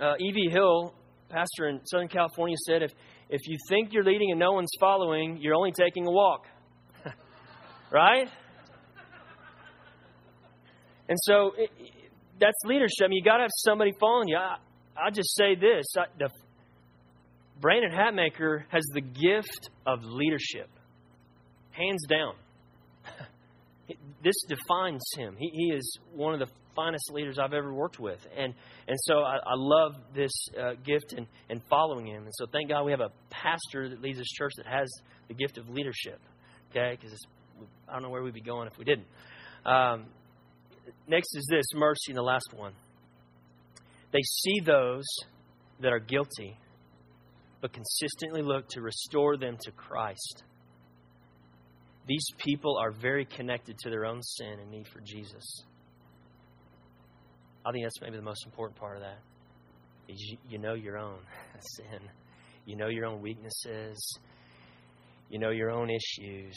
uh, 0.00 0.14
E.V. 0.18 0.50
Hill, 0.50 0.94
pastor 1.28 1.68
in 1.68 1.84
Southern 1.86 2.08
California, 2.08 2.56
said 2.66 2.82
if, 2.82 2.92
if 3.28 3.46
you 3.46 3.56
think 3.68 3.92
you're 3.92 4.04
leading 4.04 4.30
and 4.30 4.40
no 4.40 4.52
one's 4.52 4.72
following, 4.80 5.38
you're 5.40 5.54
only 5.54 5.72
taking 5.72 6.06
a 6.06 6.10
walk. 6.10 6.46
right? 7.90 8.28
And 11.08 11.18
so 11.20 11.52
it, 11.56 11.70
that's 12.40 12.56
leadership. 12.64 13.04
I 13.04 13.08
mean, 13.08 13.18
you 13.18 13.24
got 13.24 13.36
to 13.36 13.42
have 13.42 13.50
somebody 13.56 13.92
following 14.00 14.28
you. 14.28 14.36
I, 14.36 14.56
I 14.96 15.10
just 15.10 15.34
say 15.36 15.54
this 15.54 15.86
I, 15.96 16.04
the, 16.18 16.30
Brandon 17.60 17.90
Hatmaker 17.92 18.64
has 18.68 18.84
the 18.92 19.00
gift 19.00 19.70
of 19.86 20.00
leadership, 20.02 20.68
hands 21.70 22.04
down. 22.08 22.34
This 24.22 24.34
defines 24.48 25.02
him. 25.16 25.36
He, 25.38 25.50
he 25.52 25.72
is 25.74 25.98
one 26.14 26.34
of 26.34 26.40
the 26.40 26.52
finest 26.74 27.10
leaders 27.12 27.38
I've 27.38 27.52
ever 27.52 27.72
worked 27.72 27.98
with. 28.00 28.18
And, 28.36 28.54
and 28.88 28.96
so 29.02 29.18
I, 29.18 29.36
I 29.36 29.54
love 29.54 29.94
this 30.14 30.32
uh, 30.58 30.74
gift 30.84 31.12
and, 31.16 31.26
and 31.48 31.62
following 31.68 32.06
him. 32.06 32.24
And 32.24 32.32
so 32.34 32.46
thank 32.50 32.68
God 32.70 32.84
we 32.84 32.90
have 32.90 33.00
a 33.00 33.10
pastor 33.30 33.88
that 33.88 34.00
leads 34.00 34.18
this 34.18 34.28
church 34.28 34.52
that 34.56 34.66
has 34.66 34.90
the 35.28 35.34
gift 35.34 35.58
of 35.58 35.68
leadership. 35.68 36.20
Okay? 36.70 36.98
Because 37.00 37.18
I 37.88 37.92
don't 37.92 38.02
know 38.02 38.10
where 38.10 38.22
we'd 38.22 38.34
be 38.34 38.40
going 38.40 38.66
if 38.66 38.78
we 38.78 38.84
didn't. 38.84 39.06
Um, 39.64 40.06
next 41.06 41.34
is 41.36 41.46
this 41.50 41.66
mercy, 41.74 42.10
and 42.10 42.16
the 42.16 42.22
last 42.22 42.52
one. 42.54 42.72
They 44.12 44.22
see 44.22 44.60
those 44.64 45.04
that 45.80 45.92
are 45.92 45.98
guilty, 45.98 46.58
but 47.60 47.72
consistently 47.72 48.42
look 48.42 48.68
to 48.70 48.80
restore 48.80 49.36
them 49.36 49.56
to 49.62 49.70
Christ. 49.72 50.44
These 52.06 52.26
people 52.38 52.76
are 52.78 52.90
very 52.90 53.24
connected 53.24 53.78
to 53.78 53.90
their 53.90 54.04
own 54.04 54.22
sin 54.22 54.58
and 54.60 54.70
need 54.70 54.86
for 54.88 55.00
Jesus. 55.00 55.44
I 57.64 57.72
think 57.72 57.84
that's 57.84 58.00
maybe 58.02 58.16
the 58.16 58.22
most 58.22 58.44
important 58.44 58.78
part 58.78 58.96
of 58.96 59.02
that. 59.02 59.18
Is 60.08 60.20
you, 60.20 60.36
you 60.50 60.58
know 60.58 60.74
your 60.74 60.98
own 60.98 61.18
sin. 61.76 62.00
You 62.66 62.76
know 62.76 62.88
your 62.88 63.06
own 63.06 63.22
weaknesses. 63.22 64.18
You 65.30 65.38
know 65.38 65.50
your 65.50 65.70
own 65.70 65.88
issues. 65.90 66.56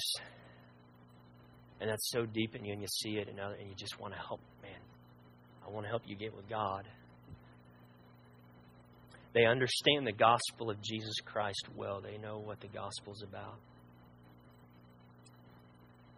And 1.80 1.90
that's 1.90 2.10
so 2.12 2.26
deep 2.26 2.56
in 2.56 2.66
you, 2.66 2.74
and 2.74 2.82
you 2.82 2.88
see 2.88 3.18
it, 3.18 3.30
and, 3.30 3.40
and 3.40 3.70
you 3.70 3.76
just 3.78 4.00
want 4.00 4.14
to 4.14 4.20
help. 4.20 4.42
Man, 4.62 4.82
I 5.66 5.70
want 5.70 5.86
to 5.86 5.90
help 5.90 6.02
you 6.06 6.16
get 6.16 6.36
with 6.36 6.50
God. 6.50 6.88
They 9.34 9.46
understand 9.46 10.08
the 10.08 10.14
gospel 10.14 10.70
of 10.72 10.82
Jesus 10.82 11.14
Christ 11.24 11.68
well. 11.76 12.02
They 12.02 12.18
know 12.18 12.40
what 12.40 12.60
the 12.60 12.68
gospel 12.68 13.14
is 13.14 13.24
about. 13.24 13.60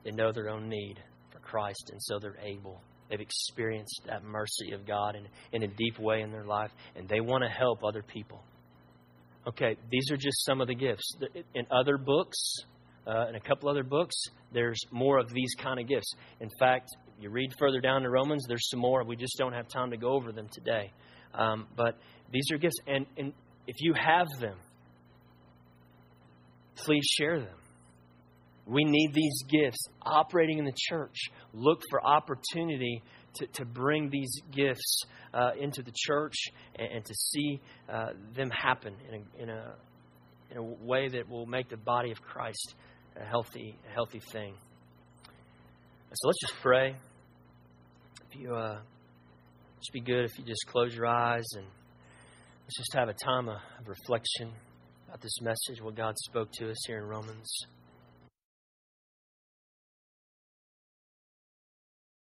They 0.04 0.12
know 0.12 0.32
their 0.32 0.50
own 0.50 0.70
need 0.70 0.96
for 1.32 1.40
Christ, 1.40 1.90
and 1.92 2.02
so 2.02 2.20
they're 2.20 2.40
able 2.42 2.82
They've 3.10 3.20
experienced 3.20 4.02
that 4.06 4.24
mercy 4.24 4.72
of 4.74 4.86
God 4.86 5.16
in, 5.16 5.28
in 5.52 5.64
a 5.64 5.74
deep 5.74 5.98
way 6.00 6.22
in 6.22 6.32
their 6.32 6.46
life, 6.46 6.72
and 6.96 7.10
they 7.10 7.22
want 7.22 7.44
to 7.44 7.50
help 7.50 7.84
other 7.84 8.04
people. 8.04 8.44
Okay, 9.48 9.78
these 9.90 10.12
are 10.12 10.18
just 10.18 10.46
some 10.46 10.62
of 10.62 10.68
the 10.68 10.76
gifts. 10.76 11.16
In 11.56 11.66
other 11.72 11.98
books, 11.98 12.38
uh, 13.08 13.28
in 13.28 13.36
a 13.36 13.40
couple 13.40 13.68
other 13.68 13.84
books, 13.84 14.16
there's 14.54 14.80
more 14.92 15.18
of 15.18 15.34
these 15.34 15.56
kind 15.58 15.80
of 15.80 15.88
gifts. 15.88 16.14
In 16.40 16.50
fact, 16.60 16.90
you 17.20 17.32
read 17.32 17.52
further 17.58 17.82
down 17.82 18.04
in 18.04 18.12
Romans, 18.12 18.46
there's 18.48 18.70
some 18.70 18.80
more. 18.80 19.04
We 19.04 19.16
just 19.16 19.38
don't 19.40 19.54
have 19.54 19.68
time 19.68 19.90
to 19.90 19.98
go 19.98 20.12
over 20.12 20.32
them 20.32 20.48
today. 20.52 20.92
Um, 21.34 21.68
but 21.76 21.98
these 22.32 22.52
are 22.52 22.58
gifts, 22.58 22.78
and, 22.86 23.08
and 23.18 23.34
if 23.66 23.78
you 23.80 23.94
have 23.94 24.28
them, 24.40 24.58
please 26.76 27.06
share 27.06 27.40
them. 27.40 27.59
We 28.70 28.84
need 28.84 29.14
these 29.14 29.44
gifts 29.50 29.84
operating 30.04 30.60
in 30.60 30.66
the 30.66 30.76
church. 30.90 31.16
Look 31.54 31.82
for 31.90 32.06
opportunity 32.06 33.02
to, 33.36 33.48
to 33.48 33.66
bring 33.66 34.10
these 34.10 34.32
gifts 34.52 35.02
uh, 35.34 35.52
into 35.60 35.82
the 35.82 35.92
church 35.96 36.36
and, 36.78 36.88
and 36.98 37.06
to 37.06 37.14
see 37.14 37.60
uh, 37.92 38.10
them 38.36 38.52
happen 38.52 38.94
in 39.08 39.16
a, 39.16 39.44
in, 39.44 39.50
a, 39.50 39.74
in 40.52 40.58
a 40.58 40.64
way 40.64 41.10
that 41.10 41.28
will 41.28 41.48
make 41.48 41.70
the 41.70 41.78
body 41.78 42.12
of 42.12 42.22
Christ 42.22 42.76
a 43.20 43.26
healthy, 43.26 43.76
a 43.90 43.94
healthy 43.94 44.22
thing. 44.32 44.54
So 46.14 46.28
let's 46.28 46.40
just 46.42 46.62
pray. 46.62 46.96
If 48.32 48.40
you 48.40 48.54
uh, 48.56 48.80
just 49.80 49.94
be 49.94 50.02
good 50.02 50.26
if 50.26 50.38
you 50.38 50.46
just 50.46 50.66
close 50.68 50.94
your 50.94 51.08
eyes 51.08 51.46
and 51.56 51.66
let's 51.66 52.78
just 52.78 52.94
have 52.94 53.10
a 53.10 53.14
time 53.14 53.50
of 53.50 53.58
reflection 53.88 54.52
about 55.08 55.22
this 55.22 55.42
message, 55.42 55.82
what 55.82 55.96
God 55.96 56.16
spoke 56.18 56.52
to 56.60 56.70
us 56.70 56.78
here 56.86 57.00
in 57.00 57.06
Romans. 57.06 57.50